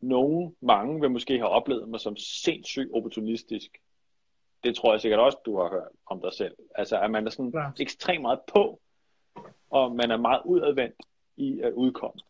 [0.00, 3.78] nogen, mange vil måske have oplevet mig som sindssygt opportunistisk.
[4.64, 6.56] Det tror jeg sikkert også, du har hørt om dig selv.
[6.74, 7.82] Altså, at man er sådan ja.
[7.82, 8.80] ekstremt meget på,
[9.70, 10.96] og man er meget udadvendt
[11.36, 12.20] i at udkomme.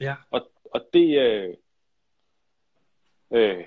[0.00, 0.14] Ja.
[0.30, 1.54] Og, og det, øh,
[3.30, 3.64] øh,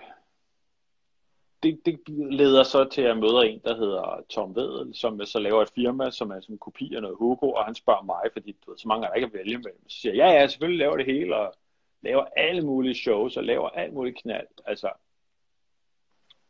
[1.63, 2.00] det, det
[2.34, 5.71] leder så til, at jeg møder en, der hedder Tom Vedel, som så laver et
[5.76, 8.78] firma, som er som kopi af noget Hugo, og han spørger mig, fordi du ved,
[8.78, 9.71] så mange er der ikke at vælge med.
[9.88, 11.54] Så siger jeg, ja, ja, selvfølgelig laver det hele, og
[12.02, 14.48] laver alle mulige shows, og laver alt muligt knald.
[14.65, 14.89] Altså,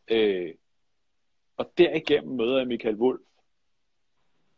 [0.07, 0.53] øh,
[1.57, 3.21] og derigennem møder jeg Michael Wolf.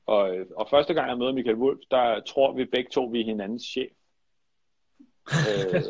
[0.07, 3.25] Og, og første gang jeg møder Michael Wolf, der tror vi begge to, vi er
[3.25, 3.91] hinandens chef.
[5.49, 5.81] øh,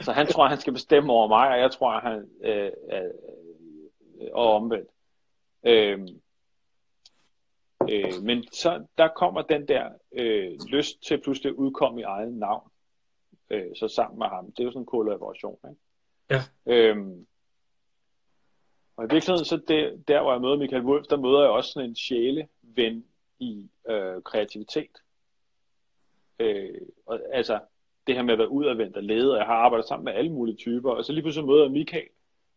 [0.00, 3.10] så han tror, han skal bestemme over mig, og jeg tror, han øh, øh,
[4.32, 4.90] og omvendt.
[5.66, 6.00] Øh,
[7.90, 12.32] øh, men så der kommer den der øh, lyst til pludselig at udkomme i eget
[12.32, 12.70] navn
[13.50, 14.52] øh, så sammen med ham.
[14.52, 15.58] Det er jo sådan en kollaboration.
[15.70, 15.80] Ikke?
[16.30, 16.42] Ja.
[16.66, 17.26] Øhm,
[18.96, 21.70] og i virkeligheden, så det, der hvor jeg møder Michael Wolf, der møder jeg også
[21.70, 23.04] sådan en sjæleven
[23.44, 25.02] i øh, kreativitet.
[26.38, 27.60] Øh, og, altså,
[28.06, 30.32] det her med at være udadvendt og lede, og jeg har arbejdet sammen med alle
[30.32, 32.08] mulige typer, og så lige pludselig møder jeg Michael,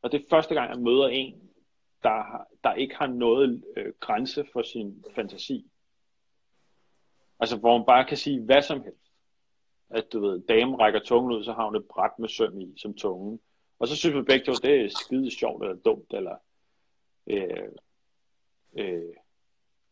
[0.01, 1.49] og det er første gang, jeg møder en,
[2.03, 5.65] der, der ikke har noget øh, grænse for sin fantasi.
[7.39, 9.07] Altså, hvor man bare kan sige hvad som helst
[9.89, 12.73] at du ved, damen rækker tungen ud, så har hun et bræt med søm i
[12.77, 13.39] som tungen.
[13.79, 16.35] Og så synes vi begge to, det er skide sjovt eller dumt, eller,
[17.27, 17.69] øh,
[18.77, 19.13] øh,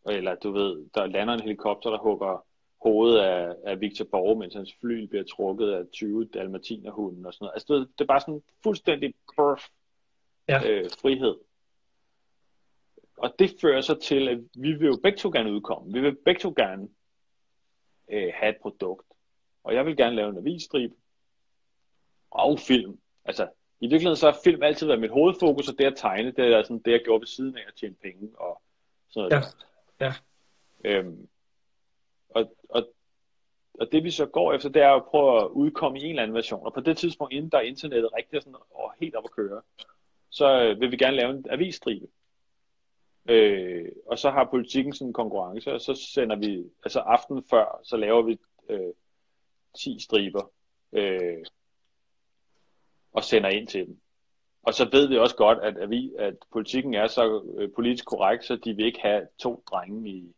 [0.05, 2.45] eller du ved, der lander en helikopter, der hugger
[2.81, 7.43] hovedet af, af Victor Borge, mens hans fly bliver trukket af 20 dalmatinerhunden og sådan
[7.45, 7.53] noget.
[7.53, 9.67] Altså det, det er bare sådan fuldstændig perf
[10.47, 10.69] ja.
[10.69, 11.35] øh, frihed.
[13.17, 15.93] Og det fører så til, at vi vil jo begge to gerne udkomme.
[15.93, 16.89] Vi vil begge to gerne
[18.11, 19.07] øh, have et produkt.
[19.63, 20.91] Og jeg vil gerne lave en avisstrip
[22.31, 22.99] og film.
[23.25, 23.43] Altså,
[23.79, 26.63] i virkeligheden så har film altid været mit hovedfokus, og det at tegne, det er
[26.63, 28.61] sådan det, jeg gjorde ved siden af at tjene penge og
[29.09, 29.31] sådan noget.
[29.31, 29.65] Ja
[29.99, 30.13] ja.
[30.85, 31.27] Øhm,
[32.29, 32.93] og, og,
[33.73, 36.23] og det vi så går efter, det er at prøve at udkomme i en eller
[36.23, 36.65] anden version.
[36.65, 39.61] Og på det tidspunkt, inden der er internettet rigtig sådan, og helt op at køre,
[40.29, 42.07] så øh, vil vi gerne lave en avisstribe.
[43.29, 47.79] Øh, og så har politikken sådan en konkurrence, og så sender vi, altså aften før,
[47.83, 48.37] så laver vi
[48.69, 48.93] øh,
[49.77, 50.51] 10 striber
[50.93, 51.45] øh,
[53.11, 53.99] og sender ind til dem.
[54.65, 58.05] Og så ved vi også godt, at, at, vi, at politikken er så øh, politisk
[58.05, 60.35] korrekt, så de vil ikke have to drenge i,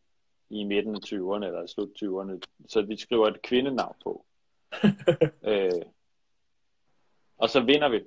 [0.50, 2.40] i midten af 20'erne eller slut 20'erne.
[2.68, 4.24] Så vi skriver et kvindenavn på.
[5.50, 5.82] øh,
[7.38, 8.00] og så vinder vi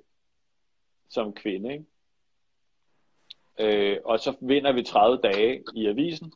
[1.08, 1.72] som kvinde.
[1.72, 1.84] Ikke?
[3.58, 6.32] Øh, og så vinder vi 30 dage i avisen,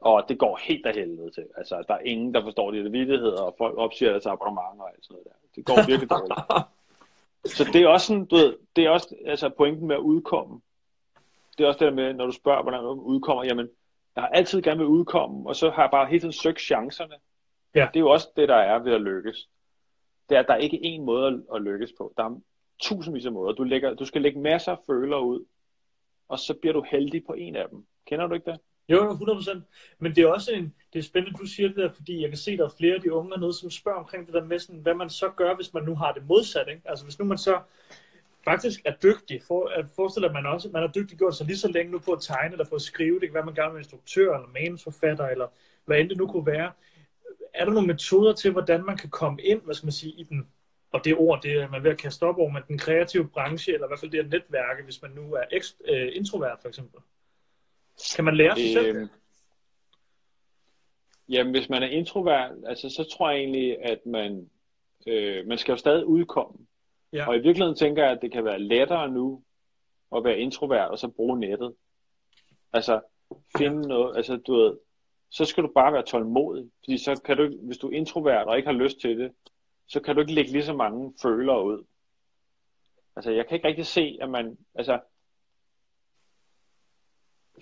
[0.00, 1.46] og det går helt af helvede til.
[1.56, 5.04] Altså, der er ingen, der forstår de vittigheder, og folk opsiger deres abonnement og alt
[5.04, 5.48] sådan noget der.
[5.56, 6.40] Det går virkelig dårligt.
[7.46, 10.60] Så det er også sådan, du ved, det er også altså, pointen med at udkomme.
[11.58, 13.68] Det er også det der med, når du spørger, hvordan man udkommer, jamen,
[14.16, 17.14] jeg har altid gerne vil udkomme, og så har jeg bare hele tiden søgt chancerne.
[17.74, 17.88] Ja.
[17.94, 19.48] Det er jo også det, der er ved at lykkes.
[20.28, 22.14] Det er, at der er ikke én måde at, lykkes på.
[22.16, 22.40] Der er
[22.80, 23.52] tusindvis af måder.
[23.52, 25.44] Du, lægger, du skal lægge masser af føler ud,
[26.28, 27.86] og så bliver du heldig på en af dem.
[28.06, 28.60] Kender du ikke det?
[28.88, 29.58] Jo, 100%.
[29.98, 32.38] Men det er også en, det er spændende, du siger det der, fordi jeg kan
[32.38, 34.58] se, at der er flere af de unge hernede, som spørger omkring det der med,
[34.58, 36.68] sådan, hvad man så gør, hvis man nu har det modsat.
[36.68, 36.82] Ikke?
[36.84, 37.60] Altså hvis nu man så
[38.44, 41.68] faktisk er dygtig, for, at forestiller man også, man har dygtig gjort sig lige så
[41.68, 43.80] længe nu på at tegne eller på at skrive, det kan være, man gerne vil
[43.80, 45.46] instruktør eller manusforfatter, eller
[45.84, 46.72] hvad end det nu kunne være.
[47.54, 50.22] Er der nogle metoder til, hvordan man kan komme ind, hvad skal man sige, i
[50.22, 50.48] den,
[50.92, 53.74] og det ord, det er man ved at kaste op over, men den kreative branche,
[53.74, 56.68] eller i hvert fald det her netværke, hvis man nu er ekst, øh, introvert for
[56.68, 57.00] eksempel?
[58.16, 59.10] Kan man lære sig øh, selv det?
[61.28, 64.50] Jamen, hvis man er introvert, altså, så tror jeg egentlig, at man,
[65.06, 66.66] øh, man skal jo stadig udkomme.
[67.12, 67.28] Ja.
[67.28, 69.42] Og i virkeligheden tænker jeg, at det kan være lettere nu,
[70.16, 71.74] at være introvert og så bruge nettet.
[72.72, 73.00] Altså,
[73.58, 74.78] finde noget, altså du ved,
[75.30, 78.56] så skal du bare være tålmodig, fordi så kan du, hvis du er introvert og
[78.56, 79.32] ikke har lyst til det,
[79.86, 81.84] så kan du ikke lægge lige så mange følere ud.
[83.16, 85.00] Altså, jeg kan ikke rigtig se, at man, altså,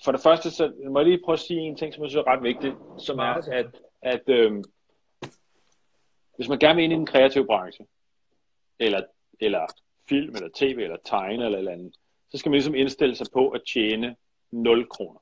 [0.05, 2.25] for det første, så må jeg lige prøve at sige en ting, som jeg synes
[2.27, 4.65] er ret vigtigt, som er, at, at øhm,
[6.37, 7.87] hvis man gerne vil ind i den kreative branche,
[8.79, 9.03] eller,
[9.41, 9.67] eller
[10.09, 11.95] film, eller tv, eller tegne, eller eller andet,
[12.31, 14.17] så skal man ligesom indstille sig på at tjene
[14.51, 15.21] 0 kroner.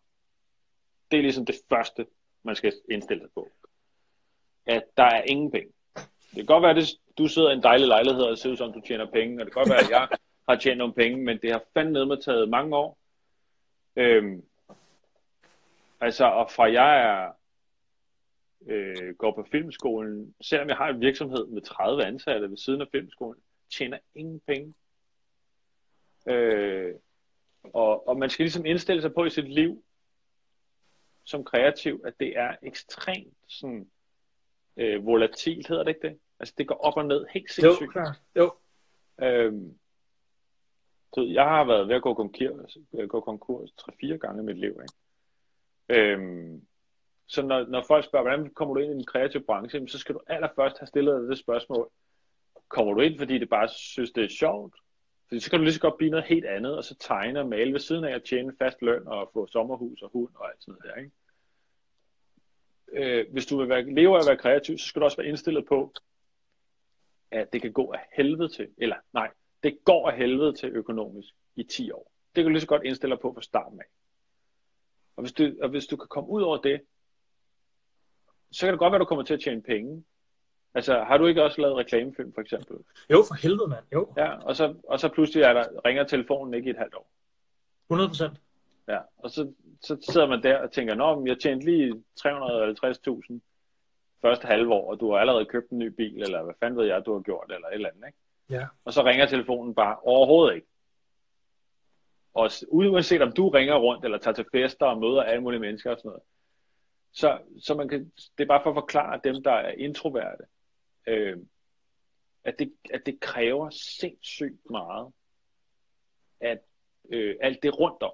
[1.11, 2.07] Det er ligesom det første,
[2.43, 3.49] man skal indstille sig på.
[4.67, 5.73] At der er ingen penge.
[6.31, 6.89] Det kan godt være, at
[7.19, 9.55] du sidder i en dejlig lejlighed og ser ud som, du tjener penge, og det
[9.55, 10.09] kan godt være, at jeg
[10.49, 12.99] har tjent nogle penge, men det har fandme med taget mange år.
[13.97, 14.43] Øhm,
[16.01, 17.33] altså, og fra jeg er,
[18.67, 22.87] øh, går på filmskolen, selvom jeg har en virksomhed med 30 ansatte ved siden af
[22.93, 24.75] filmskolen, tjener ingen penge.
[26.29, 26.95] Øh,
[27.63, 29.85] og, og man skal ligesom indstille sig på i sit liv,
[31.25, 33.91] som kreativ, at det er ekstremt sådan,
[34.77, 36.19] øh, volatilt, hedder det ikke det?
[36.41, 37.93] Altså det går op og ned helt Jo, sindssygt.
[37.93, 38.21] klart.
[38.37, 38.53] Jo.
[39.23, 39.79] Øhm,
[41.15, 42.77] så jeg har været ved at gå konkurs,
[43.09, 44.71] gå konkurs 3-4 gange i mit liv.
[44.71, 44.95] Ikke?
[45.91, 46.67] Øhm,
[47.27, 50.15] så når, når folk spørger, hvordan kommer du ind i den kreative branche, så skal
[50.15, 51.91] du allerførst have stillet dig det spørgsmål.
[52.69, 54.75] Kommer du ind, fordi det bare synes, det er sjovt?
[55.29, 57.49] Fordi så kan du lige så godt blive noget helt andet, og så tegne og
[57.49, 60.63] male ved siden af at tjene fast løn og få sommerhus og hund og alt
[60.63, 61.01] sådan noget der.
[61.01, 61.13] Ikke?
[62.93, 65.27] Øh, hvis du vil være, leve af at være kreativ, så skal du også være
[65.27, 65.93] indstillet på,
[67.31, 69.31] at det kan gå af helvede til, eller nej,
[69.63, 72.13] det går af helvede til økonomisk i 10 år.
[72.35, 73.85] Det kan du lige så godt indstille dig på fra starten af.
[75.21, 76.81] Og hvis du, og hvis du kan komme ud over det,
[78.53, 80.05] så kan det godt være, du kommer til at tjene penge.
[80.75, 82.77] Altså, har du ikke også lavet reklamefilm, for eksempel?
[83.11, 83.85] Jo, for helvede, mand.
[83.93, 86.95] Jo, Ja, og så, og så pludselig er der, ringer telefonen ikke i et halvt
[86.95, 87.11] år.
[87.91, 88.41] 100 procent.
[88.89, 93.39] Ja, og så, så sidder man der og tænker, nå, men jeg tjente lige 350.000
[94.23, 96.87] første halve år, og du har allerede købt en ny bil, eller hvad fanden ved
[96.87, 98.19] jeg, du har gjort, eller et eller andet, ikke?
[98.51, 98.67] Ja.
[98.85, 100.67] Og så ringer telefonen bare overhovedet ikke.
[102.35, 105.91] Og uanset om du ringer rundt, eller tager til fester og møder alle mulige mennesker
[105.91, 106.23] og sådan noget,
[107.13, 110.45] så, så man kan, det er bare for at forklare dem, der er introverte,
[111.07, 111.39] øh,
[112.45, 115.13] at, det, at det kræver sindssygt meget,
[116.41, 116.59] at
[117.13, 118.13] øh, alt det rundt om.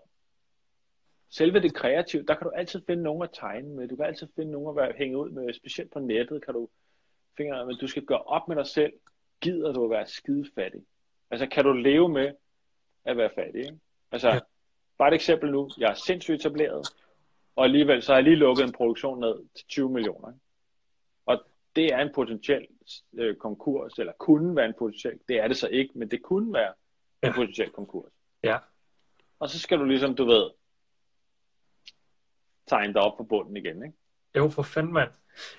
[1.31, 3.89] Selve det kreative, der kan du altid finde nogen at tegne med.
[3.89, 5.53] Du kan altid finde nogen at være, hænge ud med.
[5.53, 6.69] Specielt på nettet kan du
[7.37, 8.93] finde men du skal gøre op med dig selv.
[9.41, 10.81] Gider du at være skidefattig?
[11.31, 12.35] Altså, kan du leve med
[13.05, 13.65] at være fattig?
[13.65, 13.79] Ikke?
[14.13, 14.41] Altså, Ja.
[14.99, 15.71] bare et eksempel nu.
[15.79, 16.87] Jeg er sindssygt etableret,
[17.57, 20.33] og alligevel så har jeg lige lukket en produktion ned til 20 millioner.
[21.27, 21.43] Og
[21.77, 22.67] det er en potentiel
[23.15, 25.19] øh, konkurs, eller kunne være en potentiel.
[25.29, 26.73] Det er det så ikke, men det kunne være
[27.23, 27.33] en Ja.
[27.35, 28.13] potentiel konkurs.
[28.43, 28.59] Ja.
[29.39, 30.51] Og så skal du ligesom, du ved,
[32.67, 33.97] tegne dig op på bunden igen, ikke?
[34.37, 35.11] Jo, for fanden, mand.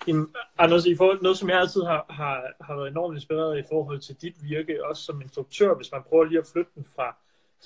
[0.07, 3.63] Jamen, Anders, i forhold, noget, som jeg altid har, har, har været enormt inspireret i
[3.69, 7.17] forhold til dit virke, også som instruktør, hvis man prøver lige at flytte den fra,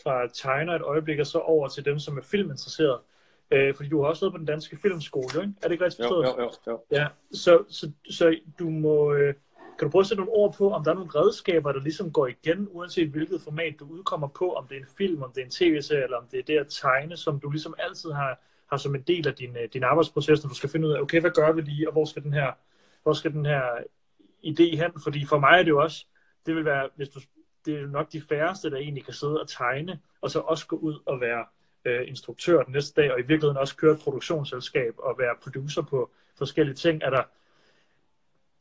[0.04, 3.00] fra tegner et øjeblik, og så over til dem, som er filminteresseret.
[3.52, 5.54] Øh, fordi du har også været på den danske filmskole, ikke?
[5.62, 6.26] Er det ikke rigtigt Jo, forstået?
[6.26, 6.82] jo, jo, jo.
[6.92, 9.34] Ja, så, så, så du må, øh,
[9.80, 12.12] kan du prøve at sætte nogle ord på, om der er nogle redskaber, der ligesom
[12.12, 15.42] går igen, uanset hvilket format du udkommer på, om det er en film, om det
[15.42, 18.40] er en tv-serie, eller om det er det at tegne, som du ligesom altid har,
[18.70, 21.02] har som en del af din, øh, din arbejdsproces, når du skal finde ud af,
[21.02, 22.52] okay, hvad gør vi lige, og hvor skal den her,
[23.04, 23.64] hvor skal den her
[24.46, 24.92] idé hen?
[25.04, 26.06] Fordi for mig er det jo også,
[26.46, 27.20] det vil være, hvis du,
[27.66, 30.76] det er nok de færreste, der egentlig kan sidde og tegne, og så også gå
[30.76, 31.46] ud og være
[31.86, 35.82] øh, instruktør den næste dag, og i virkeligheden også køre et produktionsselskab og være producer
[35.82, 37.04] på forskellige ting.
[37.04, 37.24] Er der,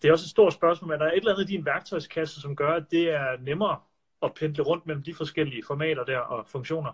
[0.03, 2.41] det er også et stort spørgsmål, men er der et eller andet i din værktøjskasse,
[2.41, 3.81] som gør, at det er nemmere
[4.23, 6.93] at pendle rundt mellem de forskellige formater der og funktioner?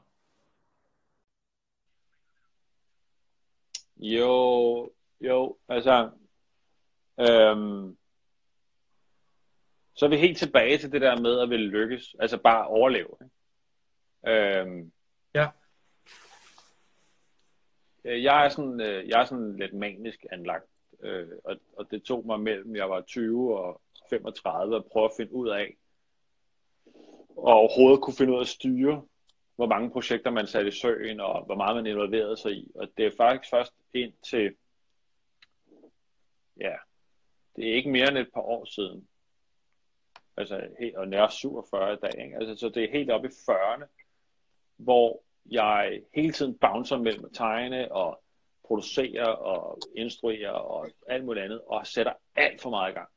[3.97, 4.91] Jo,
[5.21, 6.11] jo, altså,
[7.21, 7.97] øhm,
[9.97, 13.09] så er vi helt tilbage til det der med at ville lykkes, altså bare overleve.
[13.23, 14.61] Ikke?
[14.61, 14.93] Øhm,
[15.35, 15.49] Ja.
[18.05, 20.65] øh, jeg er sådan, øh, jeg er sådan lidt manisk anlagt,
[21.01, 23.81] øh, og, og det tog mig mellem jeg var 20 og
[24.11, 25.77] 35 at prøve at finde ud af,
[27.37, 29.03] og overhovedet kunne finde ud af at styre,
[29.57, 32.73] hvor mange projekter man satte i søen, og hvor meget man involverede sig i.
[32.75, 34.55] Og det er faktisk først ind til,
[36.61, 36.75] ja,
[37.57, 39.09] det er ikke mere end et par år siden,
[40.37, 42.37] altså helt, og nær 47 i dag, ikke?
[42.37, 43.85] Altså, så det er helt op i 40'erne,
[44.77, 48.23] hvor jeg hele tiden bouncer mellem at tegne og
[48.65, 53.09] producere og instruere og alt muligt andet, og sætter alt for meget i gang.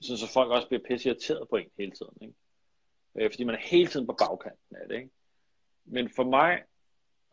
[0.00, 2.16] Så, så folk også bliver pisse irriteret på en hele tiden.
[2.20, 2.34] Ikke?
[3.14, 4.96] Øh, fordi man er hele tiden på bagkanten af det.
[4.96, 5.10] Ikke?
[5.90, 6.62] men for mig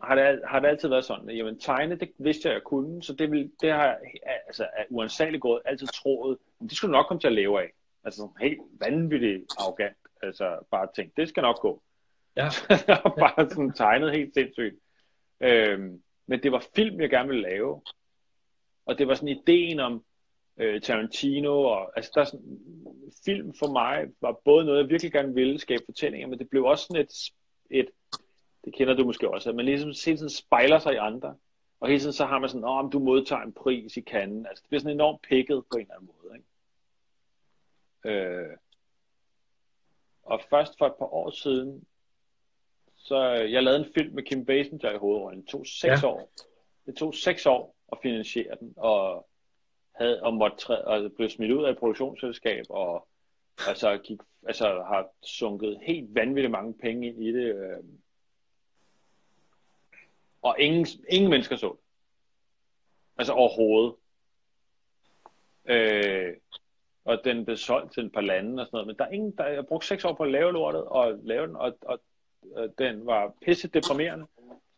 [0.02, 3.04] har det, har det altid været sådan, at jamen, tegne, det vidste jeg, jeg kunne,
[3.04, 4.00] så det, vil, det har jeg
[4.48, 7.62] altså, af uansageligt gået altid troet, men det skulle du nok komme til at leve
[7.62, 7.72] af.
[8.06, 9.98] Altså helt vanvittigt arrogant.
[10.22, 11.84] Altså bare tænkt, det skal nok gå.
[12.36, 12.48] Ja.
[13.24, 14.76] bare sådan tegnet helt sindssygt.
[15.40, 17.82] Øhm, men det var film, jeg gerne ville lave.
[18.86, 20.04] Og det var sådan ideen om
[20.58, 22.60] øh, Tarantino, og altså der er sådan,
[23.26, 26.64] film for mig var både noget, jeg virkelig gerne ville skabe fortællinger, men det blev
[26.66, 27.14] også sådan et,
[27.70, 27.90] et
[28.66, 31.36] det kender du måske også, at man ligesom hele tiden spejler sig i andre,
[31.80, 34.46] og hele tiden så har man sådan, åh, om du modtager en pris i kanden,
[34.46, 36.48] altså det bliver sådan enormt pikket på en eller anden måde, ikke?
[38.06, 38.58] Øh,
[40.24, 41.84] og først for et par år siden,
[42.96, 45.42] så jeg lavede en film med Kim Basinger i hovedrollen.
[45.42, 46.08] Det tog seks ja.
[46.08, 46.30] år.
[46.86, 49.28] Det tog seks år at finansiere den, og
[49.96, 53.08] havde og måtte træ, og blev smidt ud af et produktionsselskab, og
[53.68, 57.56] altså, gik, altså har sunket helt vanvittigt mange penge ind i det.
[57.56, 57.84] Øh,
[60.42, 61.80] og ingen, ingen mennesker så det.
[63.18, 63.96] Altså overhovedet.
[65.66, 66.34] Øh,
[67.06, 69.32] og den blev solgt til et par lande og sådan noget, men der er ingen,
[69.38, 72.00] der, jeg brugte seks år på at lave lortet, og lave den, og, og,
[72.56, 74.26] og den var pisse deprimerende,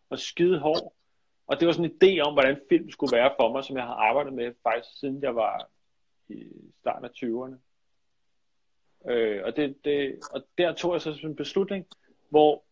[0.09, 0.93] og skide hård,
[1.47, 3.85] og det var sådan en idé om, hvordan film skulle være for mig, som jeg
[3.85, 5.69] har arbejdet med faktisk siden jeg var
[6.29, 6.43] i
[6.79, 7.57] starten af 20'erne.
[9.11, 11.87] Øh, og, det, det, og der tog jeg så sådan en beslutning,
[12.29, 12.63] hvor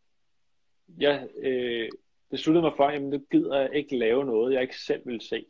[0.97, 1.89] jeg øh,
[2.29, 5.45] besluttede mig for, at nu gider jeg ikke lave noget, jeg ikke selv vil se.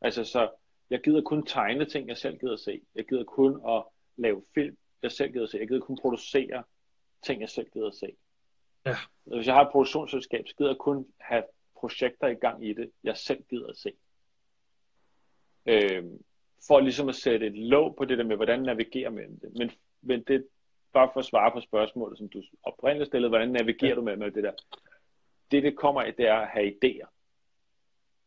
[0.00, 0.50] Altså så,
[0.90, 2.80] jeg gider kun tegne ting, jeg selv gider se.
[2.94, 3.84] Jeg gider kun at
[4.16, 5.58] lave film, jeg selv gider se.
[5.58, 6.62] Jeg gider kun producere
[7.22, 8.16] ting, jeg selv gider se.
[8.86, 8.96] Ja.
[9.24, 11.44] Hvis jeg har et produktionsselskab, så gider jeg kun have
[11.76, 13.92] projekter i gang i det, jeg selv gider at se.
[15.66, 16.22] Øhm,
[16.66, 19.52] for ligesom at sætte et låg på det der med, hvordan navigere mellem det.
[19.58, 19.70] Men,
[20.02, 20.46] men det
[20.92, 23.94] bare for at svare på spørgsmålet, som du oprindeligt stillede, hvordan navigerer ja.
[23.94, 24.52] du med, med det der?
[25.50, 27.08] Det, det kommer af, det er at have idéer.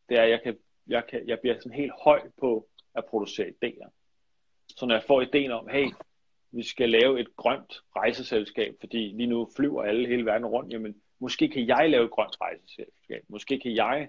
[0.08, 3.48] Det er, at jeg, kan, jeg, kan, jeg bliver sådan helt høj på at producere
[3.48, 3.88] idéer.
[4.76, 5.86] Så når jeg får ideen om, hey,
[6.50, 10.96] vi skal lave et grønt rejseselskab, fordi lige nu flyver alle hele verden rundt, jamen
[11.18, 13.24] måske kan jeg lave et grønt rejseselskab.
[13.28, 14.08] Måske kan jeg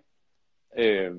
[0.78, 1.16] øh,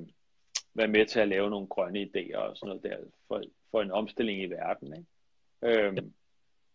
[0.74, 2.96] være med til at lave nogle grønne idéer og sådan noget der,
[3.28, 4.94] for, for en omstilling i verden.
[4.96, 5.82] Ikke?
[5.82, 5.96] Øh,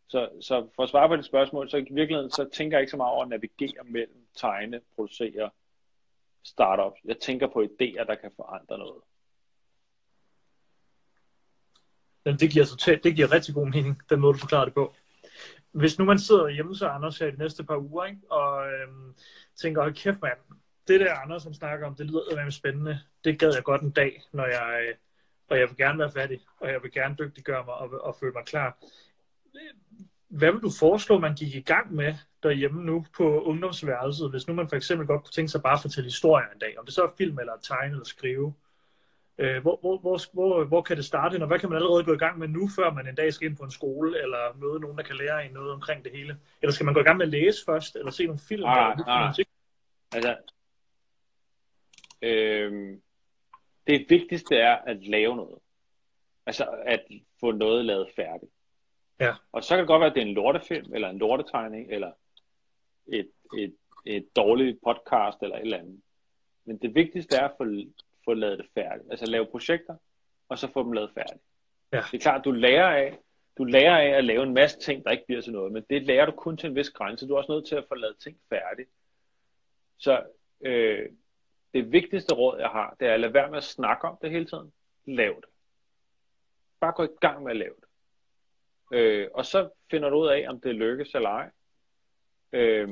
[0.07, 2.91] så, så for at svare på det spørgsmål, så i virkeligheden, så tænker jeg ikke
[2.91, 5.49] så meget over at navigere mellem tegne, producere,
[6.45, 6.99] startups.
[7.05, 9.01] Jeg tænker på idéer, der kan forandre noget.
[12.25, 14.93] Jamen, det giver, totalt, det giver rigtig god mening, den måde du forklarer det på
[15.75, 19.15] hvis nu man sidder hjemme så Anders her de næste par uger, ikke, og øhm,
[19.55, 20.37] tænker, hold kæft mand,
[20.87, 22.99] det der Anders, som snakker om, det lyder meget spændende.
[23.23, 24.95] Det gad jeg godt en dag, når jeg, øh,
[25.47, 28.33] og jeg vil gerne være fattig, og jeg vil gerne dygtiggøre mig og, og føle
[28.33, 28.77] mig klar.
[30.27, 34.53] Hvad vil du foreslå, man gik i gang med derhjemme nu på ungdomsværelset, hvis nu
[34.53, 36.93] man for eksempel godt kunne tænke sig bare at fortælle historier en dag, om det
[36.93, 38.53] så er film eller tegne eller skrive?
[39.37, 42.13] Øh, hvor, hvor, hvor, hvor, hvor kan det starte, og hvad kan man allerede gå
[42.13, 44.79] i gang med nu, før man en dag skal ind på en skole, eller møde
[44.79, 46.37] nogen, der kan lære en noget omkring det hele?
[46.61, 48.61] Eller skal man gå i gang med at læse først, eller se nogle film?
[48.61, 49.33] Nej, eller, nej.
[50.13, 50.35] Altså,
[52.21, 52.97] øh,
[53.87, 55.59] det vigtigste er at lave noget.
[56.45, 57.05] Altså at
[57.39, 58.51] få noget lavet færdigt.
[59.19, 59.33] Ja.
[59.51, 62.11] Og så kan det godt være, at det er en lortefilm, eller en lortetegning, eller
[63.07, 63.75] et, et,
[64.05, 66.01] et dårligt podcast, eller et eller andet.
[66.65, 67.65] Men det vigtigste er at få
[68.25, 69.11] få lavet det færdigt.
[69.11, 69.95] Altså lave projekter,
[70.49, 71.43] og så få dem lavet færdigt.
[71.93, 72.03] Ja.
[72.11, 73.19] Det er klart, du lærer af,
[73.57, 76.03] du lærer af at lave en masse ting, der ikke bliver til noget, men det
[76.03, 77.27] lærer du kun til en vis grænse.
[77.27, 78.89] Du er også nødt til at få lavet ting færdigt.
[79.97, 80.23] Så
[80.61, 81.09] øh,
[81.73, 84.31] det vigtigste råd, jeg har, det er at lade være med at snakke om det
[84.31, 84.73] hele tiden.
[85.05, 85.49] Lav det.
[86.79, 87.84] Bare gå i gang med at lave det.
[88.93, 91.51] Øh, og så finder du ud af, om det lykkes eller ej.
[92.53, 92.89] Øh,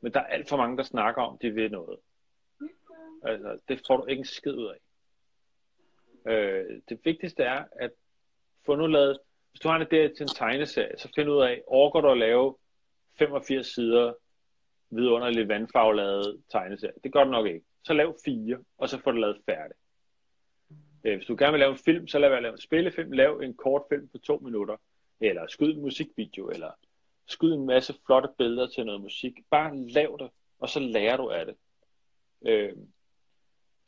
[0.00, 1.98] men der er alt for mange, der snakker om, de ved noget.
[3.22, 4.78] Altså, det får du ikke en skid ud af.
[6.32, 7.90] Øh, det vigtigste er at
[8.66, 9.18] få nu lavet,
[9.50, 12.18] hvis du har en idé til en tegneserie, så find ud af, overgår du at
[12.18, 12.56] lave
[13.18, 14.14] 85 sider
[14.90, 16.94] vidunderligt vandfarvelade tegneserie.
[17.04, 17.66] Det gør du nok ikke.
[17.84, 19.78] Så lav fire, og så får du lavet færdigt.
[21.08, 23.12] Øh, hvis du gerne vil lave en film, så lad være at lave en spillefilm.
[23.12, 24.76] Lav en kort film på to minutter.
[25.20, 26.70] Eller skyd en musikvideo, eller
[27.26, 29.32] skyd en masse flotte billeder til noget musik.
[29.50, 31.56] Bare lav det, og så lærer du af det.
[32.46, 32.72] Øh,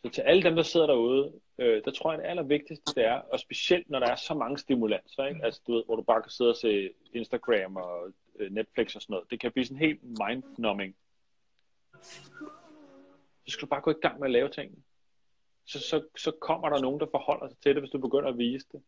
[0.05, 3.14] så til alle dem, der sidder derude, øh, der tror jeg, det allervigtigste det er,
[3.14, 5.45] og specielt når der er så mange stimulanser, ikke?
[5.45, 9.03] Altså, du ved, hvor du bare kan sidde og se Instagram og øh, Netflix og
[9.03, 9.31] sådan noget.
[9.31, 10.97] Det kan blive sådan helt mind-numbing.
[13.47, 14.83] Så skal du bare gå i gang med at lave tingene.
[15.71, 18.39] Så, så, så kommer der nogen, der forholder sig til det, hvis du begynder at
[18.39, 18.83] vise det.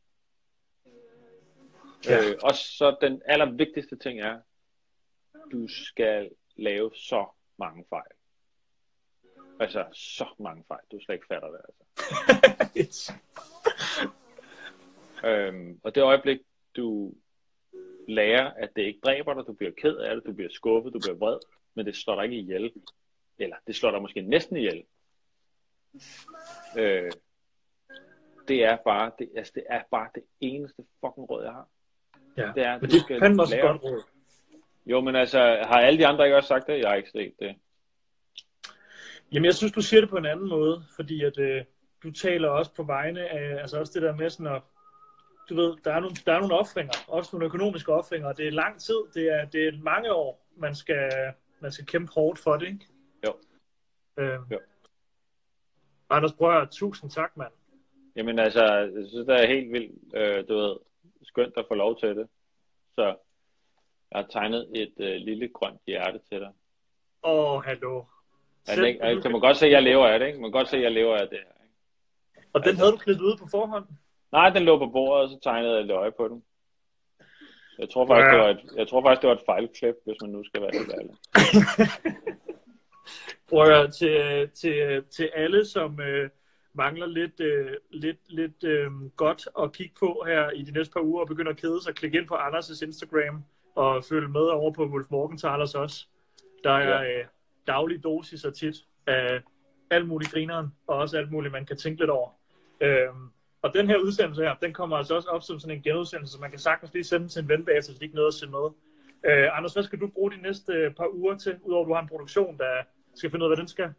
[2.07, 2.31] Ja.
[2.31, 4.41] Øh, og så den allervigtigste ting er,
[5.53, 7.27] du skal lave så
[7.59, 8.13] mange fejl.
[9.61, 10.81] Altså, så mange fejl.
[10.93, 11.61] Du slet ikke fatter det,
[12.77, 13.13] altså.
[15.25, 16.41] Øhm, og det øjeblik,
[16.77, 17.15] du
[18.09, 20.99] lærer, at det ikke dræber dig, du bliver ked af det, du bliver skuffet, du
[20.99, 21.39] bliver vred,
[21.75, 22.73] men det slår dig ikke ihjel.
[23.39, 24.85] Eller det slår dig måske næsten ihjel.
[26.79, 27.11] Øh,
[28.49, 31.69] det er bare det, altså det er bare det eneste fucking råd, jeg har.
[32.37, 34.03] Ja, Det er, men det er fandme også et godt råd.
[34.87, 36.79] Jo, men altså, har alle de andre ikke også sagt det?
[36.79, 37.57] Jeg har ikke set det.
[39.33, 41.65] Jamen, jeg synes, du siger det på en anden måde, fordi at øh,
[42.03, 44.63] du taler også på vegne af, altså også det der med sådan at,
[45.49, 48.47] du ved, der er nogle, der er nogle offringer, også nogle økonomiske offringer, og det
[48.47, 51.11] er lang tid, det er, det er mange år, man skal,
[51.61, 52.87] man skal kæmpe hårdt for det, ikke?
[53.27, 53.35] Jo.
[54.19, 54.59] Øh, Jo.
[56.13, 57.53] Anders Brøger, tusind tak, mand.
[58.17, 60.77] Jamen altså, jeg synes, det er helt vildt, øh, du ved,
[61.23, 62.29] skønt at få lov til det.
[62.95, 63.03] Så
[64.11, 66.51] jeg har tegnet et øh, lille grønt hjerte til dig.
[67.25, 68.05] Åh, oh, hallo.
[68.69, 69.03] Er det, ikke?
[69.03, 70.41] Altså, kan man godt se, at jeg lever af det, ikke?
[70.41, 71.65] Man kan godt se, at jeg lever af det her.
[71.65, 72.49] Ikke?
[72.53, 73.85] Og den havde du kridtet ud på forhånd?
[74.33, 76.45] Nej, den lå på bordet, og så tegnede jeg lidt øje på den.
[77.79, 80.31] Jeg tror faktisk, det var et, jeg tror faktisk, det var et fejlklip, hvis man
[80.31, 81.15] nu skal være helt ærlig.
[83.49, 86.31] Brøger, til, til, til alle, som øh,
[86.75, 91.01] mangler lidt, øh, lidt, lidt øh, godt at kigge på her i de næste par
[91.01, 93.45] uger og begynder at kede sig, klik ind på Anders' Instagram
[93.75, 96.07] og følg med over på Wolf Morgenthalers også.
[96.65, 97.25] Der er øh,
[97.67, 98.77] daglig dosis og tit
[99.07, 99.41] af
[99.91, 102.31] alt muligt grineren, og også alt muligt, man kan tænke lidt over.
[102.81, 103.29] Øhm,
[103.63, 106.41] og den her udsendelse her, den kommer altså også op som sådan en genudsendelse, så
[106.41, 108.35] man kan sagtens lige sende den til en ven bagefter, hvis de ikke nåede at
[108.35, 108.71] se med.
[109.25, 111.95] Øh, Anders, hvad skal du bruge de næste øh, par uger til, udover at du
[111.95, 112.83] har en produktion, der
[113.15, 113.93] skal finde ud af, hvad den skal?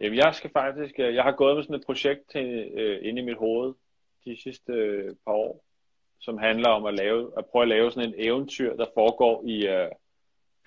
[0.00, 3.22] Jamen, jeg skal faktisk, øh, jeg har gået med sådan et projekt til, øh, inde
[3.22, 3.74] i mit hoved
[4.24, 5.64] de sidste øh, par år,
[6.18, 9.66] som handler om at lave, at prøve at lave sådan en eventyr, der foregår i,
[9.66, 9.90] øh,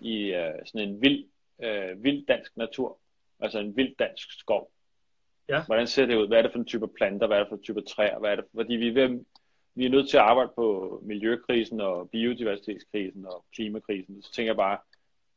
[0.02, 1.26] i øh, sådan en vild,
[1.64, 3.00] øh, vild dansk natur.
[3.40, 4.72] Altså en vild dansk skov.
[5.50, 5.66] Ja.
[5.66, 6.28] Hvordan ser det ud?
[6.28, 7.28] Hvad er det for en type planter?
[7.28, 8.20] Hvad er det for en type træer?
[8.20, 8.46] Hvad er det?
[8.56, 9.26] Fordi vi er, ved,
[9.76, 14.22] vi er nødt til at arbejde på miljøkrisen og biodiversitetskrisen og klimakrisen.
[14.22, 14.78] Så tænker jeg bare,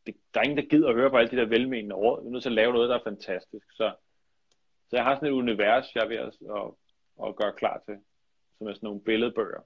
[0.07, 2.23] det, der er ingen, der gider at høre på alle de der velmenende råd.
[2.23, 3.67] Vi er nødt til at lave noget, der er fantastisk.
[3.73, 3.93] Så,
[4.91, 7.97] så jeg har sådan et univers, jeg er ved at, at, at gøre klar til,
[8.59, 9.61] som er sådan nogle billedbøger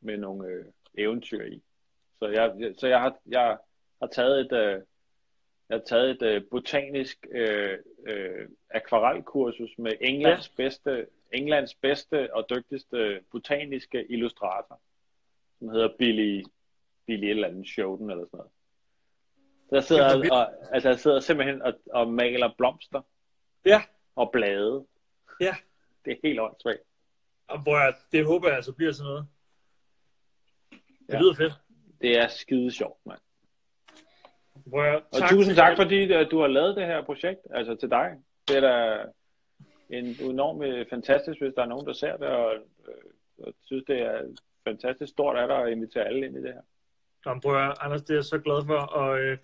[0.00, 0.64] med nogle øh,
[0.98, 1.62] eventyr i.
[2.18, 3.58] Så jeg, jeg- så jeg har, jeg
[4.02, 4.82] har taget et, øh,
[5.68, 12.46] jeg har taget et øh, botanisk øh, øh, akvarelkursus med Englands bedste, Englands bedste og
[12.50, 14.80] dygtigste botaniske illustrator,
[15.58, 16.42] som hedder Billy,
[17.06, 18.50] Billy et eller andet Showden eller sådan noget.
[19.68, 23.02] Så jeg sidder, er og, altså jeg sidder simpelthen og, og maler blomster
[23.66, 23.82] Ja,
[24.16, 24.86] og blade.
[25.40, 25.56] ja.
[26.04, 26.80] Det er helt åndssvagt.
[27.46, 29.26] Og Brøger, det håber jeg altså bliver sådan noget.
[31.06, 31.18] Det Ja.
[31.20, 31.52] lyder fedt.
[32.00, 33.20] Det er skide sjovt, mand.
[34.70, 37.90] Brøger, Og tak tusind tak, fordi øh, du har lavet det her projekt, altså til
[37.90, 38.10] dig.
[38.48, 39.04] Det er da
[39.90, 43.84] en enorm øh, fantastisk, hvis der er nogen, der ser det, og, øh, og synes,
[43.86, 44.20] det er
[44.66, 46.62] fantastisk stort af dig at invitere alle ind i det her.
[47.26, 49.38] Nå, Brøger, Anders, det er jeg så glad for, og øh,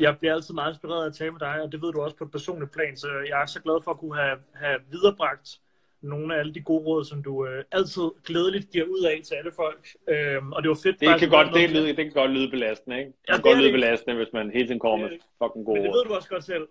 [0.00, 2.16] jeg bliver altid meget inspireret af at tale med dig, og det ved du også
[2.16, 5.60] på et personligt plan, så jeg er så glad for at kunne have, have viderebragt
[6.02, 9.34] nogle af alle de gode råd, som du øh, altid glædeligt giver ud af til
[9.34, 9.88] alle folk.
[10.08, 11.00] Øhm, og det var fedt.
[11.00, 13.10] Det faktisk kan, godt, det, lyde, det kan godt lyde belastende, ikke?
[13.10, 15.18] Det Ja, kan det godt er lyde belastende, hvis man hele tiden kommer er med
[15.42, 16.68] fucking gode Men det ved du også godt selv.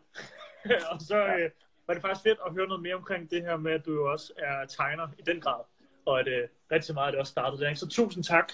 [0.92, 1.50] og så øh,
[1.88, 4.12] var det faktisk fedt at høre noget mere omkring det her med, at du jo
[4.12, 5.62] også er tegner i den grad.
[6.06, 7.74] Og at øh, rigtig meget af det også startede der.
[7.74, 8.52] Så tusind tak.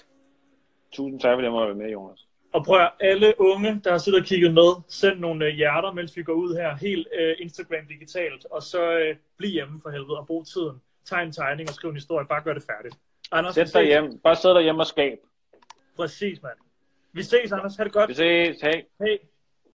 [0.92, 2.27] Tusind tak, fordi jeg må være med, Jonas.
[2.54, 5.92] Og prøv at alle unge, der har siddet og kigget med, send nogle øh, hjerter,
[5.94, 9.90] mens vi går ud her, helt øh, Instagram digitalt, og så øh, bliv hjemme for
[9.90, 10.82] helvede og brug tiden.
[11.06, 12.96] Tegn en tegning og skriv en historie, bare gør det færdigt.
[13.32, 14.20] Anders, Sæt dig hjem.
[14.24, 15.18] Bare sæt dig hjemme og skab.
[15.96, 16.58] Præcis, mand.
[17.14, 17.76] Vi ses, Anders.
[17.76, 18.10] Ha' det godt.
[18.10, 18.62] Vi ses.
[18.62, 18.84] Hej.
[19.00, 19.18] Hej.